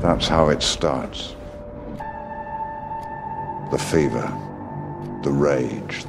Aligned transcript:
That's 0.00 0.26
how 0.26 0.48
it 0.48 0.62
starts. 0.62 1.36
The 3.70 3.78
fever, 3.78 4.26
the 5.22 5.30
rage, 5.30 6.04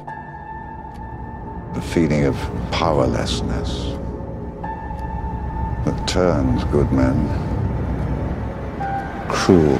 the 1.74 1.82
feeling 1.82 2.24
of 2.24 2.36
powerlessness 2.70 3.92
that 5.84 6.08
turns 6.08 6.64
good 6.64 6.90
men 6.90 7.28
cruel. 9.28 9.78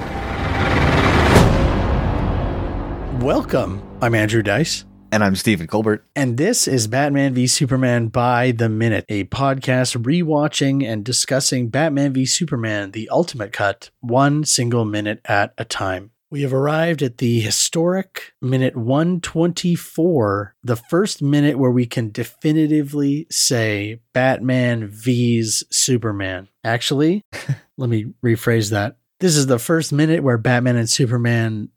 Welcome. 3.24 3.82
I'm 4.02 4.14
Andrew 4.14 4.42
Dice. 4.42 4.84
And 5.12 5.22
I'm 5.22 5.36
Stephen 5.36 5.66
Colbert. 5.66 6.06
And 6.16 6.38
this 6.38 6.66
is 6.66 6.86
Batman 6.86 7.34
v 7.34 7.46
Superman 7.46 8.08
by 8.08 8.50
the 8.50 8.70
Minute, 8.70 9.04
a 9.10 9.24
podcast 9.24 9.94
rewatching 9.94 10.86
and 10.86 11.04
discussing 11.04 11.68
Batman 11.68 12.14
v 12.14 12.24
Superman, 12.24 12.92
the 12.92 13.10
ultimate 13.10 13.52
cut, 13.52 13.90
one 14.00 14.42
single 14.44 14.86
minute 14.86 15.20
at 15.26 15.52
a 15.58 15.66
time. 15.66 16.12
We 16.30 16.40
have 16.40 16.54
arrived 16.54 17.02
at 17.02 17.18
the 17.18 17.40
historic 17.40 18.32
minute 18.40 18.74
124, 18.74 20.54
the 20.64 20.76
first 20.76 21.20
minute 21.20 21.58
where 21.58 21.70
we 21.70 21.84
can 21.84 22.10
definitively 22.10 23.26
say 23.30 24.00
Batman 24.14 24.88
vs 24.88 25.64
Superman. 25.70 26.48
Actually, 26.64 27.20
let 27.76 27.90
me 27.90 28.06
rephrase 28.24 28.70
that. 28.70 28.96
This 29.20 29.36
is 29.36 29.46
the 29.46 29.58
first 29.58 29.92
minute 29.92 30.22
where 30.22 30.38
Batman 30.38 30.76
and 30.76 30.88
Superman 30.88 31.68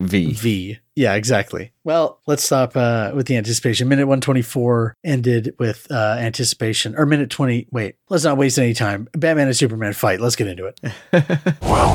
V. 0.00 0.32
V. 0.32 0.78
Yeah, 0.98 1.14
exactly. 1.14 1.70
Well, 1.84 2.18
let's 2.26 2.42
stop 2.42 2.76
uh, 2.76 3.12
with 3.14 3.28
the 3.28 3.36
anticipation. 3.36 3.86
Minute 3.86 4.06
124 4.06 4.96
ended 5.04 5.54
with 5.56 5.86
uh, 5.92 6.16
anticipation, 6.18 6.96
or 6.96 7.06
minute 7.06 7.30
20. 7.30 7.68
Wait, 7.70 7.94
let's 8.08 8.24
not 8.24 8.36
waste 8.36 8.58
any 8.58 8.74
time. 8.74 9.06
Batman 9.12 9.46
and 9.46 9.56
Superman 9.56 9.92
fight. 9.92 10.20
Let's 10.20 10.34
get 10.34 10.48
into 10.48 10.66
it. 10.66 10.80
Well, 11.62 11.94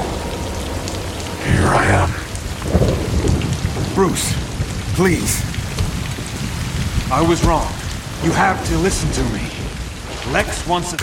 here 1.44 1.68
I 1.68 1.84
am. 1.90 2.10
Bruce, 3.94 4.32
please. 4.96 5.42
I 7.12 7.22
was 7.28 7.44
wrong. 7.44 7.74
You 8.24 8.32
have 8.32 8.66
to 8.70 8.78
listen 8.78 9.12
to 9.12 9.24
me. 9.34 9.42
Lex 10.32 10.66
wants 10.66 10.94
a. 10.94 10.98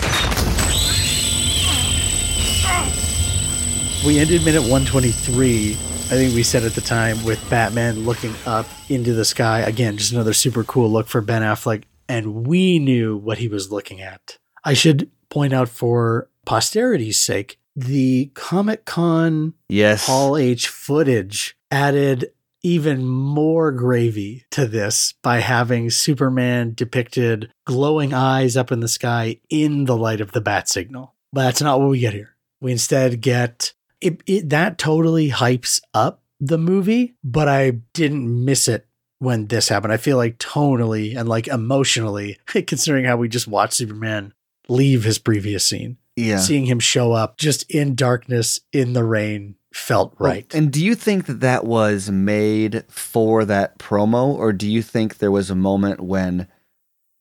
We 4.03 4.17
ended 4.17 4.43
minute 4.43 4.63
123. 4.63 5.90
I 6.11 6.15
think 6.15 6.35
we 6.35 6.43
said 6.43 6.65
at 6.65 6.73
the 6.73 6.81
time 6.81 7.23
with 7.23 7.49
Batman 7.49 8.01
looking 8.01 8.35
up 8.45 8.65
into 8.89 9.13
the 9.13 9.23
sky. 9.23 9.61
Again, 9.61 9.95
just 9.95 10.11
another 10.11 10.33
super 10.33 10.65
cool 10.65 10.91
look 10.91 11.07
for 11.07 11.21
Ben 11.21 11.41
Affleck. 11.41 11.85
And 12.09 12.45
we 12.45 12.79
knew 12.79 13.15
what 13.15 13.37
he 13.37 13.47
was 13.47 13.71
looking 13.71 14.01
at. 14.01 14.37
I 14.65 14.73
should 14.73 15.09
point 15.29 15.53
out 15.53 15.69
for 15.69 16.29
posterity's 16.45 17.17
sake, 17.17 17.59
the 17.77 18.29
Comic 18.33 18.83
Con 18.83 19.53
Yes. 19.69 20.05
Hall 20.05 20.35
H 20.35 20.67
footage 20.67 21.55
added 21.71 22.33
even 22.61 23.05
more 23.05 23.71
gravy 23.71 24.43
to 24.51 24.67
this 24.67 25.13
by 25.23 25.39
having 25.39 25.89
Superman 25.89 26.73
depicted 26.75 27.53
glowing 27.65 28.13
eyes 28.13 28.57
up 28.57 28.69
in 28.69 28.81
the 28.81 28.89
sky 28.89 29.39
in 29.49 29.85
the 29.85 29.95
light 29.95 30.19
of 30.19 30.33
the 30.33 30.41
bat 30.41 30.67
signal. 30.67 31.15
But 31.31 31.43
that's 31.43 31.61
not 31.61 31.79
what 31.79 31.89
we 31.89 31.99
get 31.99 32.13
here. 32.13 32.35
We 32.59 32.73
instead 32.73 33.21
get 33.21 33.71
it, 34.01 34.21
it 34.25 34.49
that 34.49 34.77
totally 34.77 35.29
hypes 35.29 35.81
up 35.93 36.21
the 36.39 36.57
movie, 36.57 37.15
but 37.23 37.47
I 37.47 37.71
didn't 37.93 38.45
miss 38.45 38.67
it 38.67 38.87
when 39.19 39.47
this 39.47 39.69
happened. 39.69 39.93
I 39.93 39.97
feel 39.97 40.17
like 40.17 40.39
tonally 40.39 41.15
and 41.15 41.29
like 41.29 41.47
emotionally, 41.47 42.39
considering 42.45 43.05
how 43.05 43.17
we 43.17 43.29
just 43.29 43.47
watched 43.47 43.75
Superman 43.75 44.33
leave 44.67 45.03
his 45.03 45.19
previous 45.19 45.63
scene, 45.63 45.97
yeah. 46.15 46.39
seeing 46.39 46.65
him 46.65 46.79
show 46.79 47.11
up 47.11 47.37
just 47.37 47.69
in 47.69 47.95
darkness 47.95 48.59
in 48.73 48.93
the 48.93 49.03
rain 49.03 49.55
felt 49.73 50.19
Well, 50.19 50.31
right. 50.31 50.53
And 50.53 50.71
do 50.71 50.83
you 50.83 50.95
think 50.95 51.27
that 51.27 51.39
that 51.41 51.65
was 51.65 52.09
made 52.09 52.83
for 52.89 53.45
that 53.45 53.77
promo, 53.77 54.27
or 54.27 54.51
do 54.51 54.69
you 54.69 54.81
think 54.81 55.17
there 55.17 55.31
was 55.31 55.49
a 55.49 55.55
moment 55.55 56.01
when 56.01 56.47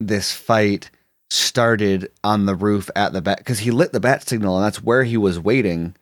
this 0.00 0.32
fight 0.32 0.90
started 1.28 2.10
on 2.24 2.46
the 2.46 2.54
roof 2.54 2.90
at 2.96 3.12
the 3.12 3.22
bat? 3.22 3.38
Because 3.38 3.60
he 3.60 3.70
lit 3.70 3.92
the 3.92 4.00
bat 4.00 4.26
signal, 4.26 4.56
and 4.56 4.64
that's 4.64 4.82
where 4.82 5.04
he 5.04 5.16
was 5.16 5.38
waiting 5.38 5.94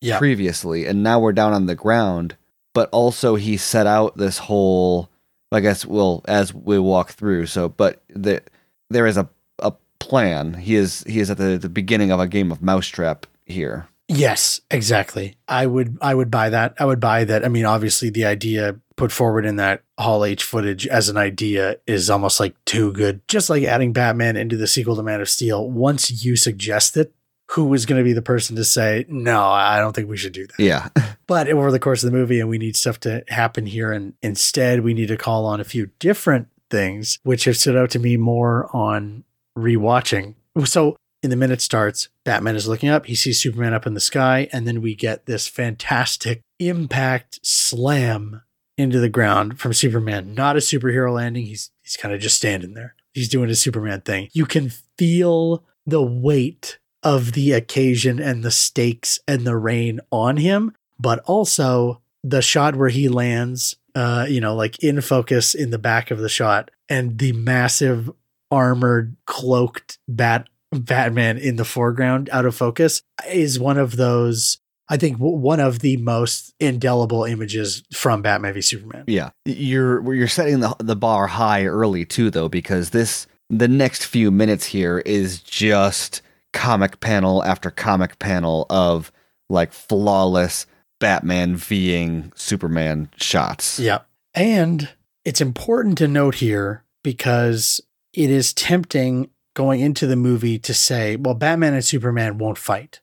yeah. 0.00 0.18
previously, 0.18 0.86
and 0.86 1.02
now 1.02 1.20
we're 1.20 1.32
down 1.32 1.52
on 1.52 1.66
the 1.66 1.74
ground. 1.74 2.36
But 2.72 2.88
also, 2.90 3.34
he 3.34 3.56
set 3.56 3.86
out 3.86 4.16
this 4.16 4.38
whole. 4.38 5.08
I 5.52 5.58
guess 5.58 5.84
well, 5.84 6.22
as 6.28 6.54
we 6.54 6.78
walk 6.78 7.10
through. 7.10 7.46
So, 7.46 7.68
but 7.68 8.00
the, 8.08 8.42
there 8.88 9.06
is 9.06 9.16
a 9.16 9.28
a 9.58 9.72
plan. 9.98 10.54
He 10.54 10.76
is 10.76 11.04
he 11.06 11.20
is 11.20 11.30
at 11.30 11.38
the, 11.38 11.58
the 11.58 11.68
beginning 11.68 12.12
of 12.12 12.20
a 12.20 12.28
game 12.28 12.52
of 12.52 12.62
mousetrap 12.62 13.26
here. 13.44 13.88
Yes, 14.12 14.60
exactly. 14.72 15.36
I 15.46 15.66
would 15.66 15.96
I 16.00 16.14
would 16.14 16.32
buy 16.32 16.50
that. 16.50 16.74
I 16.80 16.84
would 16.84 16.98
buy 16.98 17.24
that. 17.24 17.44
I 17.44 17.48
mean, 17.48 17.64
obviously 17.64 18.10
the 18.10 18.24
idea 18.24 18.76
put 18.96 19.12
forward 19.12 19.46
in 19.46 19.54
that 19.56 19.82
Hall 19.98 20.24
H 20.24 20.42
footage 20.42 20.86
as 20.88 21.08
an 21.08 21.16
idea 21.16 21.76
is 21.86 22.10
almost 22.10 22.40
like 22.40 22.56
too 22.64 22.92
good. 22.92 23.20
Just 23.28 23.48
like 23.48 23.62
adding 23.62 23.92
Batman 23.92 24.36
into 24.36 24.56
the 24.56 24.66
sequel 24.66 24.96
to 24.96 25.02
Man 25.04 25.20
of 25.20 25.28
Steel, 25.28 25.70
once 25.70 26.24
you 26.24 26.34
suggest 26.34 26.96
it, 26.96 27.14
who 27.52 27.64
was 27.64 27.86
going 27.86 27.98
to 27.98 28.04
be 28.04 28.12
the 28.12 28.22
person 28.22 28.56
to 28.56 28.64
say, 28.64 29.04
"No, 29.08 29.44
I 29.44 29.78
don't 29.78 29.94
think 29.94 30.08
we 30.08 30.16
should 30.16 30.32
do 30.32 30.46
that." 30.46 30.58
Yeah. 30.58 30.88
But 31.26 31.48
over 31.48 31.70
the 31.70 31.78
course 31.78 32.02
of 32.02 32.10
the 32.10 32.16
movie 32.18 32.40
and 32.40 32.48
we 32.48 32.58
need 32.58 32.74
stuff 32.74 32.98
to 33.00 33.22
happen 33.28 33.64
here 33.64 33.92
and 33.92 34.14
instead 34.20 34.80
we 34.80 34.94
need 34.94 35.06
to 35.06 35.16
call 35.16 35.46
on 35.46 35.60
a 35.60 35.64
few 35.64 35.90
different 36.00 36.48
things 36.70 37.20
which 37.22 37.44
have 37.44 37.56
stood 37.56 37.76
out 37.76 37.90
to 37.90 38.00
me 38.00 38.16
more 38.16 38.68
on 38.74 39.22
rewatching. 39.56 40.34
So 40.64 40.96
in 41.22 41.30
the 41.30 41.36
minute 41.36 41.60
starts, 41.60 42.08
Batman 42.24 42.56
is 42.56 42.66
looking 42.66 42.88
up, 42.88 43.06
he 43.06 43.14
sees 43.14 43.40
Superman 43.40 43.74
up 43.74 43.86
in 43.86 43.94
the 43.94 44.00
sky, 44.00 44.48
and 44.52 44.66
then 44.66 44.80
we 44.80 44.96
get 44.96 45.26
this 45.26 45.46
fantastic 45.46 46.40
impact 46.58 47.38
slam 47.44 48.42
into 48.76 48.98
the 48.98 49.08
ground 49.08 49.60
from 49.60 49.72
Superman. 49.72 50.34
Not 50.34 50.56
a 50.56 50.60
superhero 50.60 51.14
landing. 51.14 51.46
He's 51.46 51.70
he's 51.82 51.96
kind 51.96 52.12
of 52.12 52.20
just 52.20 52.36
standing 52.36 52.74
there. 52.74 52.96
He's 53.12 53.28
doing 53.28 53.48
his 53.48 53.60
Superman 53.60 54.00
thing. 54.00 54.30
You 54.32 54.46
can 54.46 54.72
feel 54.98 55.64
the 55.86 56.02
weight 56.02 56.79
of 57.02 57.32
the 57.32 57.52
occasion 57.52 58.20
and 58.20 58.42
the 58.42 58.50
stakes 58.50 59.18
and 59.26 59.46
the 59.46 59.56
rain 59.56 60.00
on 60.10 60.36
him, 60.36 60.74
but 60.98 61.18
also 61.20 62.00
the 62.22 62.42
shot 62.42 62.76
where 62.76 62.88
he 62.88 63.08
lands, 63.08 63.76
uh, 63.94 64.26
you 64.28 64.40
know, 64.40 64.54
like 64.54 64.82
in 64.82 65.00
focus 65.00 65.54
in 65.54 65.70
the 65.70 65.78
back 65.78 66.10
of 66.10 66.18
the 66.18 66.28
shot, 66.28 66.70
and 66.88 67.18
the 67.18 67.32
massive 67.32 68.10
armored, 68.50 69.16
cloaked 69.26 69.98
bat 70.08 70.48
Batman 70.72 71.36
in 71.36 71.56
the 71.56 71.64
foreground 71.64 72.28
out 72.30 72.44
of 72.44 72.54
focus 72.54 73.02
is 73.28 73.58
one 73.58 73.78
of 73.78 73.96
those. 73.96 74.58
I 74.88 74.96
think 74.96 75.18
one 75.18 75.60
of 75.60 75.80
the 75.80 75.96
most 75.98 76.52
indelible 76.58 77.24
images 77.24 77.82
from 77.92 78.22
Batman 78.22 78.54
v 78.54 78.60
Superman. 78.60 79.04
Yeah, 79.06 79.30
you're 79.44 80.14
you're 80.14 80.28
setting 80.28 80.60
the 80.60 80.74
the 80.78 80.96
bar 80.96 81.26
high 81.26 81.64
early 81.64 82.04
too, 82.04 82.30
though, 82.30 82.48
because 82.48 82.90
this 82.90 83.26
the 83.48 83.68
next 83.68 84.06
few 84.06 84.30
minutes 84.30 84.66
here 84.66 84.98
is 85.00 85.40
just 85.40 86.22
comic 86.52 87.00
panel 87.00 87.44
after 87.44 87.70
comic 87.70 88.18
panel 88.18 88.66
of 88.70 89.12
like 89.48 89.72
flawless 89.72 90.66
Batman 90.98 91.56
ving 91.56 92.32
Superman 92.34 93.10
shots. 93.16 93.78
Yeah. 93.78 94.00
And 94.34 94.88
it's 95.24 95.40
important 95.40 95.98
to 95.98 96.08
note 96.08 96.36
here 96.36 96.84
because 97.02 97.80
it 98.12 98.30
is 98.30 98.52
tempting 98.52 99.30
going 99.54 99.80
into 99.80 100.06
the 100.06 100.16
movie 100.16 100.58
to 100.58 100.74
say, 100.74 101.16
well, 101.16 101.34
Batman 101.34 101.74
and 101.74 101.84
Superman 101.84 102.38
won't 102.38 102.58
fight. 102.58 103.00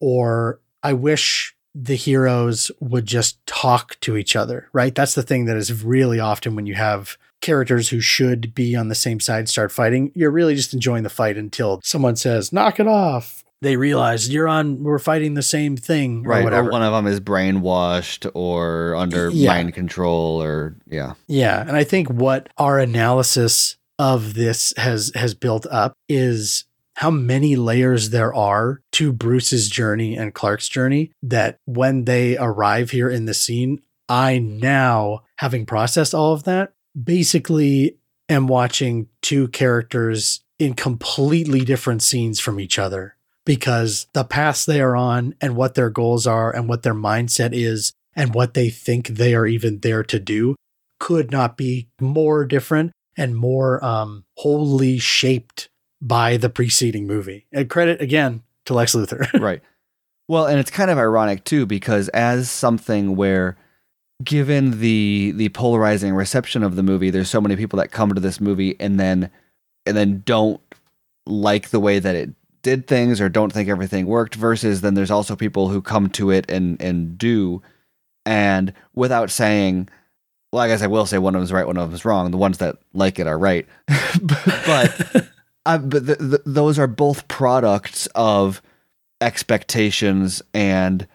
Or 0.00 0.60
I 0.82 0.92
wish 0.92 1.56
the 1.74 1.94
heroes 1.94 2.70
would 2.80 3.06
just 3.06 3.44
talk 3.46 3.98
to 4.00 4.16
each 4.16 4.34
other, 4.34 4.68
right? 4.72 4.94
That's 4.94 5.14
the 5.14 5.22
thing 5.22 5.44
that 5.46 5.56
is 5.56 5.84
really 5.84 6.20
often 6.20 6.54
when 6.54 6.66
you 6.66 6.74
have 6.74 7.16
characters 7.46 7.88
who 7.90 8.00
should 8.00 8.54
be 8.54 8.74
on 8.76 8.88
the 8.88 8.94
same 8.94 9.20
side 9.20 9.48
start 9.48 9.70
fighting, 9.72 10.10
you're 10.14 10.30
really 10.30 10.54
just 10.56 10.74
enjoying 10.74 11.04
the 11.04 11.08
fight 11.08 11.36
until 11.38 11.80
someone 11.84 12.16
says, 12.16 12.52
knock 12.52 12.78
it 12.80 12.88
off. 12.88 13.44
They 13.62 13.76
realize 13.76 14.28
you're 14.28 14.48
on, 14.48 14.82
we're 14.82 14.98
fighting 14.98 15.32
the 15.34 15.42
same 15.42 15.76
thing, 15.78 16.26
or 16.26 16.30
Right, 16.30 16.52
or 16.52 16.64
one 16.70 16.82
of 16.82 16.92
them 16.92 17.06
is 17.06 17.20
brainwashed 17.20 18.30
or 18.34 18.94
under 18.96 19.30
Yeah. 19.30 19.48
mind 19.54 19.72
control, 19.74 20.42
or 20.42 20.76
yeah, 20.90 21.14
Yeah, 21.26 21.64
and 21.66 21.74
I 21.76 21.84
think 21.84 22.08
what 22.08 22.48
our 22.58 22.78
analysis 22.78 23.76
of 23.98 24.34
this 24.34 24.74
has 24.76 25.10
has 25.14 25.32
built 25.32 25.66
up 25.70 25.94
is 26.08 26.64
how 26.96 27.10
many 27.10 27.56
layers 27.56 28.10
there 28.10 28.34
are 28.34 28.80
to 28.92 29.10
Bruce's 29.12 29.70
journey 29.70 30.16
and 30.16 30.34
Clark's 30.34 30.68
journey 30.68 31.12
that 31.22 31.56
when 31.64 32.04
they 32.04 32.36
arrive 32.38 32.90
here 32.90 33.08
in 33.08 33.24
the 33.24 33.34
scene, 33.34 33.80
I 34.08 34.38
now 34.38 35.22
having 35.38 35.64
processed 35.66 36.14
all 36.14 36.32
of 36.34 36.44
that, 36.44 36.72
basically 37.02 37.96
am 38.28 38.46
watching 38.46 39.08
two 39.22 39.48
characters 39.48 40.40
in 40.58 40.74
completely 40.74 41.64
different 41.64 42.02
scenes 42.02 42.40
from 42.40 42.58
each 42.58 42.78
other 42.78 43.16
because 43.44 44.06
the 44.12 44.24
paths 44.24 44.64
they 44.64 44.80
are 44.80 44.96
on 44.96 45.34
and 45.40 45.56
what 45.56 45.74
their 45.74 45.90
goals 45.90 46.26
are 46.26 46.54
and 46.54 46.68
what 46.68 46.82
their 46.82 46.94
mindset 46.94 47.50
is 47.52 47.92
and 48.14 48.34
what 48.34 48.54
they 48.54 48.70
think 48.70 49.08
they 49.08 49.34
are 49.34 49.46
even 49.46 49.80
there 49.80 50.02
to 50.02 50.18
do 50.18 50.56
could 50.98 51.30
not 51.30 51.56
be 51.56 51.88
more 52.00 52.44
different 52.44 52.90
and 53.16 53.36
more 53.36 53.82
um, 53.84 54.24
wholly 54.38 54.98
shaped 54.98 55.68
by 56.00 56.36
the 56.36 56.48
preceding 56.48 57.06
movie. 57.06 57.46
And 57.52 57.68
credit 57.68 58.00
again 58.00 58.42
to 58.64 58.74
Lex 58.74 58.94
Luthor. 58.94 59.30
right. 59.40 59.62
Well, 60.28 60.46
and 60.46 60.58
it's 60.58 60.70
kind 60.70 60.90
of 60.90 60.98
ironic 60.98 61.44
too 61.44 61.66
because 61.66 62.08
as 62.08 62.50
something 62.50 63.14
where 63.14 63.56
given 64.22 64.80
the 64.80 65.32
the 65.36 65.48
polarizing 65.50 66.14
reception 66.14 66.62
of 66.62 66.76
the 66.76 66.82
movie, 66.82 67.10
there's 67.10 67.30
so 67.30 67.40
many 67.40 67.56
people 67.56 67.78
that 67.78 67.90
come 67.90 68.14
to 68.14 68.20
this 68.20 68.40
movie 68.40 68.76
and 68.80 68.98
then 68.98 69.30
and 69.84 69.96
then 69.96 70.22
don't 70.24 70.60
like 71.26 71.70
the 71.70 71.80
way 71.80 71.98
that 71.98 72.14
it 72.14 72.30
did 72.62 72.86
things 72.86 73.20
or 73.20 73.28
don't 73.28 73.52
think 73.52 73.68
everything 73.68 74.06
worked 74.06 74.34
versus 74.34 74.80
then 74.80 74.94
there's 74.94 75.10
also 75.10 75.36
people 75.36 75.68
who 75.68 75.80
come 75.80 76.08
to 76.08 76.30
it 76.30 76.50
and 76.50 76.80
and 76.80 77.18
do 77.18 77.62
and 78.24 78.72
without 78.94 79.30
saying 79.30 79.88
well, 80.52 80.62
I 80.64 80.68
guess 80.68 80.82
I 80.82 80.86
will 80.86 81.06
say 81.06 81.18
one 81.18 81.34
of 81.34 81.40
them's 81.40 81.52
right, 81.52 81.66
one 81.66 81.76
of 81.76 81.90
them's 81.90 82.04
wrong. 82.04 82.30
The 82.30 82.36
ones 82.36 82.58
that 82.58 82.78
like 82.94 83.18
it 83.18 83.26
are 83.26 83.38
right, 83.38 83.66
but 84.22 85.26
uh, 85.66 85.78
but 85.78 86.44
those 86.46 86.78
are 86.78 86.86
both 86.86 87.28
products 87.28 88.06
of 88.14 88.62
expectations 89.20 90.40
and 90.54 91.06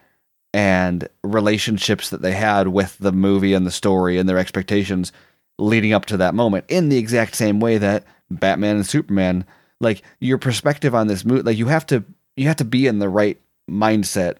and 0.54 1.08
relationships 1.22 2.10
that 2.10 2.22
they 2.22 2.32
had 2.32 2.68
with 2.68 2.98
the 2.98 3.12
movie 3.12 3.54
and 3.54 3.66
the 3.66 3.70
story 3.70 4.18
and 4.18 4.28
their 4.28 4.38
expectations 4.38 5.12
leading 5.58 5.92
up 5.92 6.06
to 6.06 6.16
that 6.16 6.34
moment 6.34 6.64
in 6.68 6.88
the 6.88 6.98
exact 6.98 7.34
same 7.34 7.60
way 7.60 7.78
that 7.78 8.04
Batman 8.30 8.76
and 8.76 8.86
Superman 8.86 9.44
like 9.80 10.02
your 10.20 10.38
perspective 10.38 10.94
on 10.94 11.06
this 11.06 11.24
movie 11.24 11.42
like 11.42 11.58
you 11.58 11.66
have 11.66 11.86
to 11.86 12.04
you 12.36 12.46
have 12.48 12.56
to 12.56 12.64
be 12.64 12.86
in 12.86 12.98
the 12.98 13.08
right 13.08 13.40
mindset 13.70 14.36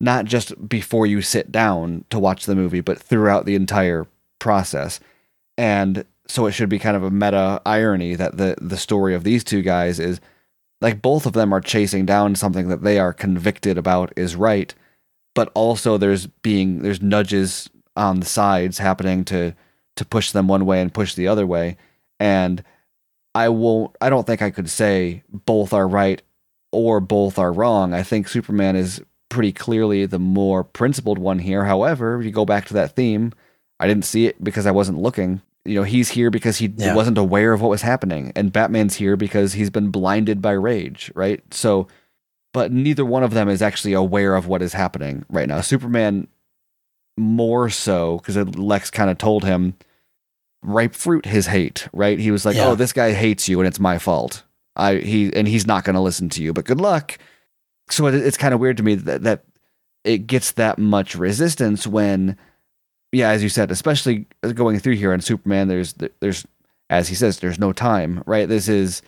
not 0.00 0.24
just 0.24 0.68
before 0.68 1.06
you 1.06 1.22
sit 1.22 1.50
down 1.50 2.04
to 2.10 2.18
watch 2.18 2.46
the 2.46 2.54
movie 2.54 2.80
but 2.80 2.98
throughout 2.98 3.46
the 3.46 3.54
entire 3.54 4.06
process. 4.38 5.00
And 5.56 6.04
so 6.26 6.46
it 6.46 6.52
should 6.52 6.68
be 6.68 6.78
kind 6.78 6.96
of 6.96 7.04
a 7.04 7.10
meta 7.10 7.60
irony 7.64 8.14
that 8.14 8.36
the 8.36 8.56
the 8.60 8.76
story 8.76 9.14
of 9.14 9.24
these 9.24 9.44
two 9.44 9.62
guys 9.62 9.98
is 9.98 10.20
like 10.80 11.00
both 11.00 11.24
of 11.24 11.32
them 11.32 11.52
are 11.52 11.60
chasing 11.60 12.04
down 12.04 12.34
something 12.34 12.68
that 12.68 12.82
they 12.82 12.98
are 12.98 13.12
convicted 13.12 13.78
about 13.78 14.12
is 14.16 14.36
right 14.36 14.74
but 15.36 15.52
also 15.54 15.96
there's 15.96 16.26
being 16.26 16.82
there's 16.82 17.00
nudges 17.00 17.70
on 17.96 18.18
the 18.20 18.26
sides 18.26 18.78
happening 18.78 19.24
to 19.26 19.54
to 19.94 20.04
push 20.04 20.32
them 20.32 20.48
one 20.48 20.66
way 20.66 20.80
and 20.82 20.92
push 20.92 21.14
the 21.14 21.28
other 21.28 21.46
way. 21.46 21.76
And 22.18 22.64
i 23.34 23.48
won't 23.50 23.94
i 24.00 24.08
don't 24.10 24.26
think 24.26 24.40
i 24.42 24.50
could 24.50 24.68
say 24.70 25.22
both 25.30 25.72
are 25.72 25.86
right 25.86 26.22
or 26.72 26.98
both 27.00 27.38
are 27.38 27.52
wrong. 27.52 27.94
I 27.94 28.02
think 28.02 28.26
superman 28.28 28.74
is 28.76 29.00
pretty 29.28 29.52
clearly 29.52 30.06
the 30.06 30.18
more 30.18 30.64
principled 30.64 31.18
one 31.18 31.38
here. 31.38 31.64
However 31.64 32.20
you 32.22 32.30
go 32.30 32.44
back 32.44 32.66
to 32.66 32.74
that 32.74 32.96
theme 32.96 33.32
i 33.78 33.86
didn't 33.86 34.04
see 34.06 34.26
it 34.26 34.42
because 34.42 34.66
i 34.66 34.70
wasn't 34.72 34.98
looking. 34.98 35.40
You 35.66 35.74
know 35.76 35.82
he's 35.82 36.10
here 36.10 36.30
because 36.30 36.58
he 36.58 36.72
Yeah. 36.76 36.94
wasn't 36.94 37.18
aware 37.18 37.52
of 37.52 37.60
what 37.60 37.70
was 37.70 37.82
happening 37.82 38.32
and 38.36 38.52
batman's 38.52 38.96
here 38.96 39.16
because 39.16 39.52
he's 39.54 39.70
been 39.70 39.90
blinded 39.90 40.40
by 40.40 40.52
rage 40.52 41.10
right? 41.14 41.42
So 41.52 41.88
but 42.56 42.72
neither 42.72 43.04
one 43.04 43.22
of 43.22 43.34
them 43.34 43.50
is 43.50 43.60
actually 43.60 43.92
aware 43.92 44.34
of 44.34 44.46
what 44.46 44.62
is 44.62 44.72
happening 44.72 45.24
right 45.28 45.46
now 45.46 45.60
superman 45.60 46.26
more 47.18 47.68
so 47.68 48.16
because 48.16 48.36
lex 48.56 48.90
kind 48.90 49.10
of 49.10 49.18
told 49.18 49.44
him 49.44 49.74
ripe 50.62 50.94
fruit 50.94 51.26
his 51.26 51.46
hate 51.46 51.86
right 51.92 52.18
he 52.18 52.30
was 52.30 52.46
like 52.46 52.56
oh, 52.56 52.58
Yeah. 52.58 52.68
oh 52.68 52.74
this 52.74 52.94
guy 52.94 53.12
hates 53.12 53.46
you 53.46 53.60
and 53.60 53.68
it's 53.68 53.78
my 53.78 53.98
fault 53.98 54.42
i 54.74 54.96
he 54.96 55.30
and 55.36 55.46
he's 55.46 55.66
not 55.66 55.84
going 55.84 55.94
to 55.94 56.00
listen 56.00 56.30
to 56.30 56.42
you 56.42 56.54
but 56.54 56.64
good 56.64 56.80
luck 56.80 57.18
so 57.90 58.06
it, 58.06 58.14
it's 58.14 58.38
kind 58.38 58.54
of 58.54 58.60
weird 58.60 58.78
to 58.78 58.82
me 58.82 58.94
that, 58.94 59.22
that 59.22 59.44
it 60.04 60.26
gets 60.26 60.52
that 60.52 60.78
much 60.78 61.14
resistance 61.14 61.86
when 61.86 62.36
yeah, 63.12 63.30
as 63.30 63.42
you 63.42 63.48
said, 63.48 63.70
especially 63.70 64.26
going 64.54 64.78
through 64.78 64.96
here 64.96 65.12
on 65.12 65.20
Superman, 65.20 65.68
there's 65.68 65.94
there's 66.20 66.46
as 66.90 67.08
he 67.08 67.14
says, 67.14 67.38
there's 67.38 67.58
no 67.58 67.72
time, 67.72 68.22
right? 68.26 68.48
This 68.48 68.68
is 68.68 69.02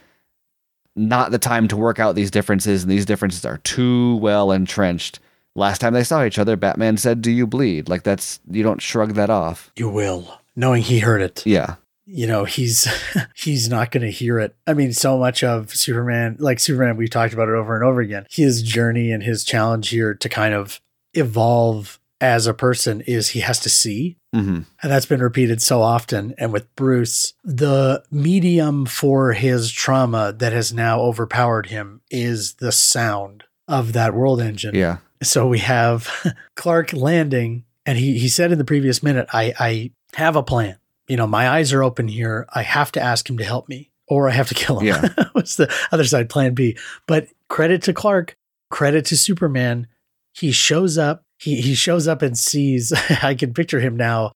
not 0.98 1.30
the 1.30 1.38
time 1.38 1.68
to 1.68 1.76
work 1.76 1.98
out 1.98 2.14
these 2.14 2.30
differences, 2.30 2.82
and 2.82 2.92
these 2.92 3.06
differences 3.06 3.44
are 3.44 3.58
too 3.58 4.16
well 4.16 4.52
entrenched. 4.52 5.20
Last 5.54 5.80
time 5.80 5.94
they 5.94 6.04
saw 6.04 6.24
each 6.24 6.38
other, 6.38 6.56
Batman 6.56 6.96
said, 6.96 7.22
"Do 7.22 7.30
you 7.30 7.46
bleed?" 7.46 7.88
Like 7.88 8.02
that's 8.02 8.40
you 8.50 8.62
don't 8.62 8.82
shrug 8.82 9.14
that 9.14 9.30
off. 9.30 9.72
You 9.76 9.88
will, 9.88 10.40
knowing 10.54 10.82
he 10.82 10.98
heard 10.98 11.22
it. 11.22 11.44
Yeah, 11.46 11.76
you 12.08 12.26
know 12.26 12.44
he's 12.44 12.88
he's 13.34 13.68
not 13.68 13.90
going 13.90 14.02
to 14.02 14.10
hear 14.10 14.38
it 14.38 14.56
i 14.66 14.72
mean 14.72 14.92
so 14.92 15.18
much 15.18 15.44
of 15.44 15.74
superman 15.74 16.36
like 16.38 16.58
superman 16.58 16.96
we've 16.96 17.10
talked 17.10 17.34
about 17.34 17.48
it 17.48 17.54
over 17.54 17.76
and 17.76 17.84
over 17.84 18.00
again 18.00 18.26
his 18.30 18.62
journey 18.62 19.12
and 19.12 19.22
his 19.22 19.44
challenge 19.44 19.90
here 19.90 20.14
to 20.14 20.28
kind 20.28 20.54
of 20.54 20.80
evolve 21.12 21.97
as 22.20 22.46
a 22.46 22.54
person 22.54 23.00
is 23.02 23.28
he 23.28 23.40
has 23.40 23.60
to 23.60 23.68
see 23.68 24.16
hmm 24.34 24.60
and 24.82 24.92
that's 24.92 25.06
been 25.06 25.22
repeated 25.22 25.62
so 25.62 25.80
often 25.80 26.34
and 26.36 26.52
with 26.52 26.74
bruce 26.74 27.34
the 27.44 28.02
medium 28.10 28.84
for 28.86 29.32
his 29.32 29.70
trauma 29.70 30.32
that 30.36 30.52
has 30.52 30.72
now 30.72 31.00
overpowered 31.00 31.66
him 31.66 32.00
is 32.10 32.54
the 32.54 32.72
sound 32.72 33.44
of 33.68 33.92
that 33.92 34.14
world 34.14 34.40
engine 34.40 34.74
yeah, 34.74 34.98
so 35.22 35.46
we 35.46 35.58
have 35.60 36.08
Clark 36.56 36.92
landing, 36.92 37.64
and 37.86 37.98
he 37.98 38.18
he 38.18 38.28
said 38.28 38.52
in 38.52 38.58
the 38.58 38.64
previous 38.64 39.02
minute, 39.02 39.28
I 39.32 39.52
I 39.58 39.90
have 40.14 40.36
a 40.36 40.42
plan. 40.42 40.78
You 41.06 41.16
know, 41.16 41.26
my 41.26 41.48
eyes 41.48 41.72
are 41.72 41.82
open 41.82 42.08
here. 42.08 42.46
I 42.54 42.62
have 42.62 42.92
to 42.92 43.00
ask 43.00 43.28
him 43.28 43.38
to 43.38 43.44
help 43.44 43.68
me, 43.68 43.90
or 44.06 44.28
I 44.28 44.32
have 44.32 44.48
to 44.48 44.54
kill 44.54 44.80
him. 44.80 44.86
Yeah. 44.86 45.08
What's 45.32 45.56
the 45.56 45.72
other 45.90 46.04
side? 46.04 46.28
Plan 46.28 46.54
B. 46.54 46.76
But 47.06 47.28
credit 47.48 47.82
to 47.82 47.92
Clark, 47.92 48.36
credit 48.70 49.06
to 49.06 49.16
Superman. 49.16 49.86
He 50.32 50.52
shows 50.52 50.98
up. 50.98 51.24
He 51.38 51.60
he 51.60 51.74
shows 51.74 52.06
up 52.08 52.22
and 52.22 52.38
sees. 52.38 52.92
I 53.22 53.34
can 53.34 53.54
picture 53.54 53.80
him 53.80 53.96
now. 53.96 54.32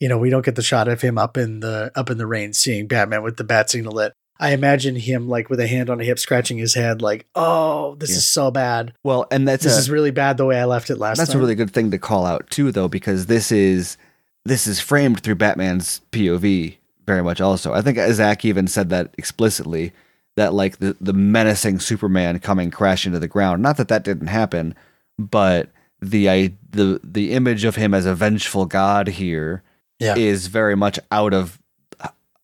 You 0.00 0.08
know, 0.08 0.18
we 0.18 0.28
don't 0.30 0.44
get 0.44 0.56
the 0.56 0.62
shot 0.62 0.88
of 0.88 1.00
him 1.00 1.16
up 1.18 1.36
in 1.36 1.60
the 1.60 1.90
up 1.94 2.10
in 2.10 2.18
the 2.18 2.26
rain, 2.26 2.52
seeing 2.52 2.86
Batman 2.86 3.22
with 3.22 3.36
the 3.36 3.44
bat 3.44 3.70
signal 3.70 3.92
lit. 3.94 4.12
I 4.38 4.50
imagine 4.50 4.96
him 4.96 5.28
like 5.30 5.48
with 5.48 5.60
a 5.60 5.66
hand 5.66 5.88
on 5.88 5.98
a 5.98 6.04
hip, 6.04 6.18
scratching 6.18 6.58
his 6.58 6.74
head, 6.74 7.00
like, 7.00 7.26
"Oh, 7.34 7.94
this 7.94 8.10
Yeah. 8.10 8.16
is 8.16 8.30
so 8.30 8.50
bad. 8.50 8.92
Well, 9.02 9.26
and 9.30 9.48
that's 9.48 9.64
This 9.64 9.76
a, 9.76 9.78
is 9.78 9.88
really 9.90 10.10
bad 10.10 10.36
the 10.36 10.44
way 10.44 10.60
I 10.60 10.66
left 10.66 10.90
it 10.90 10.96
last 10.96 11.16
that's 11.16 11.30
time." 11.30 11.38
a 11.38 11.40
really 11.40 11.54
good 11.54 11.70
thing 11.70 11.90
to 11.92 11.98
call 11.98 12.26
out 12.26 12.50
too, 12.50 12.70
though, 12.70 12.88
because 12.88 13.26
this 13.26 13.50
is 13.50 13.96
this 14.44 14.66
is 14.66 14.78
framed 14.78 15.20
through 15.20 15.36
Batman's 15.36 16.02
POV 16.12 16.76
very 17.06 17.22
much. 17.22 17.40
Also, 17.40 17.72
I 17.72 17.80
think 17.80 17.96
uh, 17.96 18.12
Zack 18.12 18.44
even 18.44 18.66
said 18.66 18.90
that 18.90 19.14
explicitly 19.16 19.92
that 20.36 20.52
like 20.52 20.78
the 20.80 20.94
the 21.00 21.14
menacing 21.14 21.78
Superman 21.80 22.38
coming 22.38 22.70
crashing 22.70 23.12
to 23.12 23.18
the 23.18 23.28
ground. 23.28 23.62
Not 23.62 23.78
that 23.78 23.88
that 23.88 24.04
didn't 24.04 24.26
happen, 24.26 24.74
but 25.18 25.70
the 26.00 26.28
I, 26.30 26.52
the 26.70 27.00
the 27.02 27.32
image 27.32 27.64
of 27.64 27.76
him 27.76 27.94
as 27.94 28.06
a 28.06 28.14
vengeful 28.14 28.66
god 28.66 29.08
here 29.08 29.62
is 30.00 30.44
Yeah. 30.46 30.50
very 30.52 30.76
much 30.76 30.98
out 31.10 31.32
of 31.34 31.58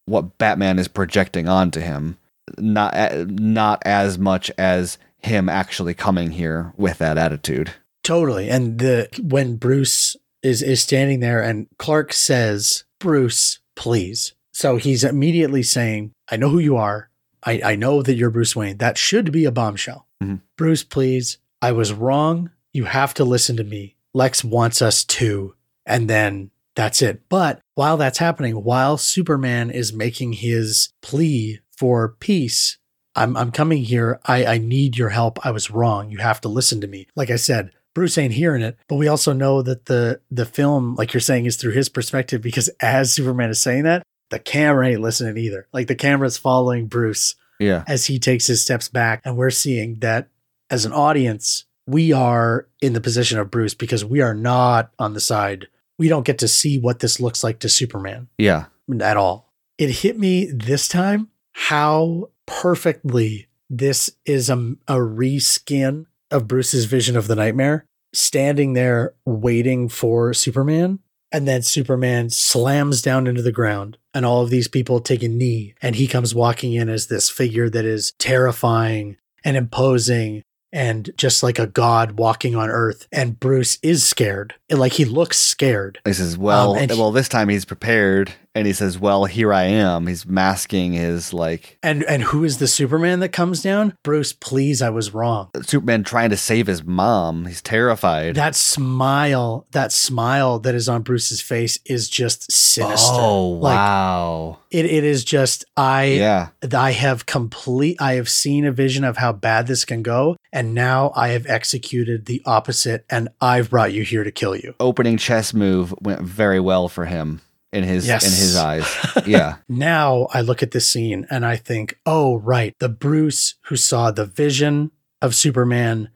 what 0.06 0.36
Batman 0.38 0.78
is 0.78 0.88
projecting 0.88 1.48
onto 1.48 1.80
him. 1.80 2.16
Not 2.58 2.94
not 3.28 3.82
as 3.84 4.18
much 4.18 4.50
as 4.58 4.98
him 5.18 5.48
actually 5.48 5.94
coming 5.94 6.32
here 6.32 6.72
with 6.76 6.98
that 6.98 7.16
attitude. 7.18 7.72
Totally. 8.02 8.48
And 8.50 8.78
the 8.78 9.08
when 9.22 9.56
Bruce 9.56 10.16
is 10.42 10.62
is 10.62 10.82
standing 10.82 11.20
there 11.20 11.40
and 11.42 11.68
Clark 11.78 12.12
says, 12.12 12.84
"Bruce, 12.98 13.60
please." 13.76 14.32
So 14.52 14.76
he's 14.76 15.04
immediately 15.04 15.62
saying, 15.62 16.12
"I 16.30 16.36
know 16.36 16.48
who 16.48 16.58
you 16.58 16.76
are. 16.76 17.10
I 17.44 17.60
I 17.64 17.76
know 17.76 18.02
that 18.02 18.14
you're 18.16 18.30
Bruce 18.30 18.56
Wayne. 18.56 18.78
That 18.78 18.98
should 18.98 19.30
be 19.30 19.44
a 19.44 19.52
bombshell." 19.52 20.06
Mhm. 20.22 20.40
Bruce, 20.56 20.82
please. 20.82 21.38
I 21.60 21.70
was 21.72 21.92
wrong. 21.92 22.50
You 22.72 22.84
have 22.84 23.14
to 23.14 23.24
listen 23.24 23.56
to 23.56 23.64
me. 23.64 23.96
Lex 24.14 24.44
wants 24.44 24.82
us 24.82 25.04
to. 25.04 25.54
And 25.86 26.08
then 26.08 26.50
that's 26.74 27.02
it. 27.02 27.22
But 27.28 27.60
while 27.74 27.96
that's 27.96 28.18
happening, 28.18 28.62
while 28.64 28.96
Superman 28.96 29.70
is 29.70 29.92
making 29.92 30.34
his 30.34 30.90
plea 31.02 31.60
for 31.76 32.08
peace, 32.20 32.78
I'm 33.14 33.36
I'm 33.36 33.52
coming 33.52 33.82
here. 33.84 34.20
I, 34.24 34.46
I 34.46 34.58
need 34.58 34.96
your 34.96 35.10
help. 35.10 35.44
I 35.44 35.50
was 35.50 35.70
wrong. 35.70 36.10
You 36.10 36.18
have 36.18 36.40
to 36.42 36.48
listen 36.48 36.80
to 36.80 36.86
me. 36.86 37.08
Like 37.14 37.30
I 37.30 37.36
said, 37.36 37.72
Bruce 37.94 38.16
ain't 38.16 38.32
hearing 38.32 38.62
it, 38.62 38.78
but 38.88 38.96
we 38.96 39.06
also 39.08 39.34
know 39.34 39.60
that 39.60 39.84
the 39.86 40.20
the 40.30 40.46
film, 40.46 40.94
like 40.94 41.12
you're 41.12 41.20
saying, 41.20 41.44
is 41.44 41.56
through 41.56 41.72
his 41.72 41.90
perspective 41.90 42.40
because 42.40 42.68
as 42.80 43.12
Superman 43.12 43.50
is 43.50 43.60
saying 43.60 43.82
that, 43.82 44.02
the 44.30 44.38
camera 44.38 44.88
ain't 44.88 45.02
listening 45.02 45.36
either. 45.36 45.66
Like 45.74 45.88
the 45.88 45.94
camera's 45.94 46.38
following 46.38 46.86
Bruce 46.86 47.34
Yeah. 47.60 47.84
as 47.86 48.06
he 48.06 48.18
takes 48.18 48.46
his 48.46 48.62
steps 48.62 48.88
back, 48.88 49.20
and 49.26 49.36
we're 49.36 49.50
seeing 49.50 49.96
that 49.96 50.28
as 50.70 50.86
an 50.86 50.92
audience, 50.92 51.66
we 51.86 52.12
are 52.12 52.68
in 52.80 52.92
the 52.92 53.00
position 53.00 53.38
of 53.38 53.50
Bruce 53.50 53.74
because 53.74 54.04
we 54.04 54.20
are 54.20 54.34
not 54.34 54.90
on 54.98 55.14
the 55.14 55.20
side. 55.20 55.68
We 55.98 56.08
don't 56.08 56.26
get 56.26 56.38
to 56.38 56.48
see 56.48 56.78
what 56.78 57.00
this 57.00 57.20
looks 57.20 57.42
like 57.44 57.58
to 57.60 57.68
Superman 57.68 58.28
Yeah. 58.38 58.66
at 59.00 59.16
all. 59.16 59.52
It 59.78 59.90
hit 59.90 60.18
me 60.18 60.50
this 60.52 60.88
time 60.88 61.28
how 61.52 62.30
perfectly 62.46 63.48
this 63.68 64.10
is 64.24 64.48
a, 64.50 64.56
a 64.88 64.94
reskin 64.96 66.06
of 66.30 66.48
Bruce's 66.48 66.84
vision 66.86 67.16
of 67.16 67.26
the 67.26 67.34
nightmare, 67.36 67.86
standing 68.14 68.72
there 68.74 69.14
waiting 69.26 69.88
for 69.88 70.32
Superman. 70.32 71.00
And 71.34 71.48
then 71.48 71.62
Superman 71.62 72.28
slams 72.28 73.00
down 73.00 73.26
into 73.26 73.40
the 73.40 73.52
ground, 73.52 73.96
and 74.12 74.26
all 74.26 74.42
of 74.42 74.50
these 74.50 74.68
people 74.68 75.00
take 75.00 75.22
a 75.22 75.28
knee. 75.28 75.74
And 75.80 75.96
he 75.96 76.06
comes 76.06 76.34
walking 76.34 76.74
in 76.74 76.90
as 76.90 77.06
this 77.06 77.30
figure 77.30 77.70
that 77.70 77.86
is 77.86 78.12
terrifying 78.18 79.16
and 79.42 79.56
imposing 79.56 80.42
and 80.72 81.10
just 81.16 81.42
like 81.42 81.58
a 81.58 81.66
god 81.66 82.12
walking 82.12 82.54
on 82.56 82.68
earth. 82.70 83.06
And 83.12 83.38
Bruce 83.38 83.78
is 83.82 84.04
scared. 84.04 84.54
Like 84.70 84.92
he 84.94 85.04
looks 85.04 85.38
scared. 85.38 85.98
He 86.04 86.12
says, 86.12 86.36
"Well, 86.38 86.72
Um, 86.72 86.78
and 86.82 86.90
he- 86.90 86.98
well, 86.98 87.12
this 87.12 87.28
time 87.28 87.48
he's 87.48 87.64
prepared, 87.64 88.32
and 88.54 88.66
he 88.66 88.72
says, 88.72 88.98
"Well, 88.98 89.24
here 89.24 89.52
I 89.52 89.64
am." 89.64 90.06
He's 90.06 90.26
masking 90.26 90.92
his 90.92 91.32
like 91.32 91.78
And 91.82 92.04
and 92.04 92.22
who 92.22 92.44
is 92.44 92.58
the 92.58 92.68
Superman 92.68 93.20
that 93.20 93.30
comes 93.30 93.62
down? 93.62 93.96
Bruce, 94.02 94.32
please, 94.32 94.82
I 94.82 94.90
was 94.90 95.14
wrong. 95.14 95.50
Superman 95.62 96.04
trying 96.04 96.30
to 96.30 96.36
save 96.36 96.66
his 96.66 96.84
mom. 96.84 97.46
He's 97.46 97.62
terrified. 97.62 98.34
That 98.34 98.54
smile, 98.54 99.66
that 99.72 99.92
smile 99.92 100.58
that 100.60 100.74
is 100.74 100.88
on 100.88 101.02
Bruce's 101.02 101.40
face 101.40 101.78
is 101.86 102.08
just 102.08 102.50
sinister. 102.52 103.20
oh 103.20 103.50
Like, 103.50 103.76
wow! 103.76 104.58
It, 104.70 104.86
it 104.86 105.04
is 105.04 105.24
just 105.24 105.64
I 105.76 106.04
yeah, 106.04 106.48
I 106.72 106.92
have 106.92 107.26
complete 107.26 108.00
I 108.00 108.14
have 108.14 108.28
seen 108.28 108.64
a 108.64 108.72
vision 108.72 109.04
of 109.04 109.16
how 109.16 109.32
bad 109.32 109.66
this 109.66 109.84
can 109.84 110.02
go 110.02 110.36
and 110.52 110.74
now 110.74 111.12
I 111.14 111.28
have 111.28 111.46
executed 111.46 112.26
the 112.26 112.42
opposite 112.44 113.04
and 113.08 113.28
I've 113.40 113.70
brought 113.70 113.92
you 113.92 114.02
here 114.02 114.24
to 114.24 114.30
kill 114.30 114.56
you. 114.56 114.74
opening 114.80 115.16
chess 115.16 115.54
move 115.54 115.94
went 116.00 116.20
very 116.20 116.60
well 116.60 116.88
for 116.88 117.06
him 117.06 117.40
in 117.72 117.84
his 117.84 118.06
Yes. 118.06 118.24
in 118.24 118.30
his 118.30 118.56
eyes. 118.56 118.86
Yeah, 119.26 119.56
Now 119.68 120.26
I 120.32 120.40
look 120.40 120.62
at 120.62 120.72
this 120.72 120.88
scene 120.88 121.26
and 121.30 121.44
I 121.46 121.56
think, 121.56 121.98
"Oh, 122.04 122.36
right, 122.38 122.74
the 122.80 122.88
Bruce 122.88 123.54
who 123.66 123.76
saw 123.76 124.10
the 124.10 124.26
vision 124.26 124.90
of 125.20 125.34
Superman 125.34 126.08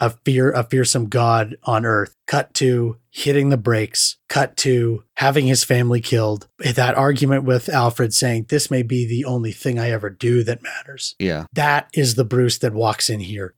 a 0.00 0.10
fear 0.10 0.52
a 0.52 0.62
fearsome 0.62 1.08
god 1.08 1.56
on 1.64 1.84
earth 1.84 2.14
cut 2.28 2.54
to 2.54 2.96
hitting 3.10 3.48
the 3.48 3.56
brakes 3.56 4.16
cut 4.28 4.56
to 4.56 5.02
having 5.16 5.46
his 5.48 5.64
family 5.64 6.00
killed 6.00 6.46
that 6.58 6.94
argument 6.94 7.42
with 7.42 7.68
alfred 7.68 8.14
saying 8.14 8.46
this 8.48 8.70
may 8.70 8.82
be 8.84 9.04
the 9.04 9.24
only 9.24 9.50
thing 9.50 9.76
i 9.76 9.90
ever 9.90 10.08
do 10.08 10.44
that 10.44 10.62
matters 10.62 11.16
yeah, 11.18 11.46
that 11.52 11.88
is 11.94 12.14
the 12.14 12.24
Bruce 12.24 12.58
that 12.58 12.72
walks 12.72 13.10
in 13.10 13.18
here. 13.20 13.54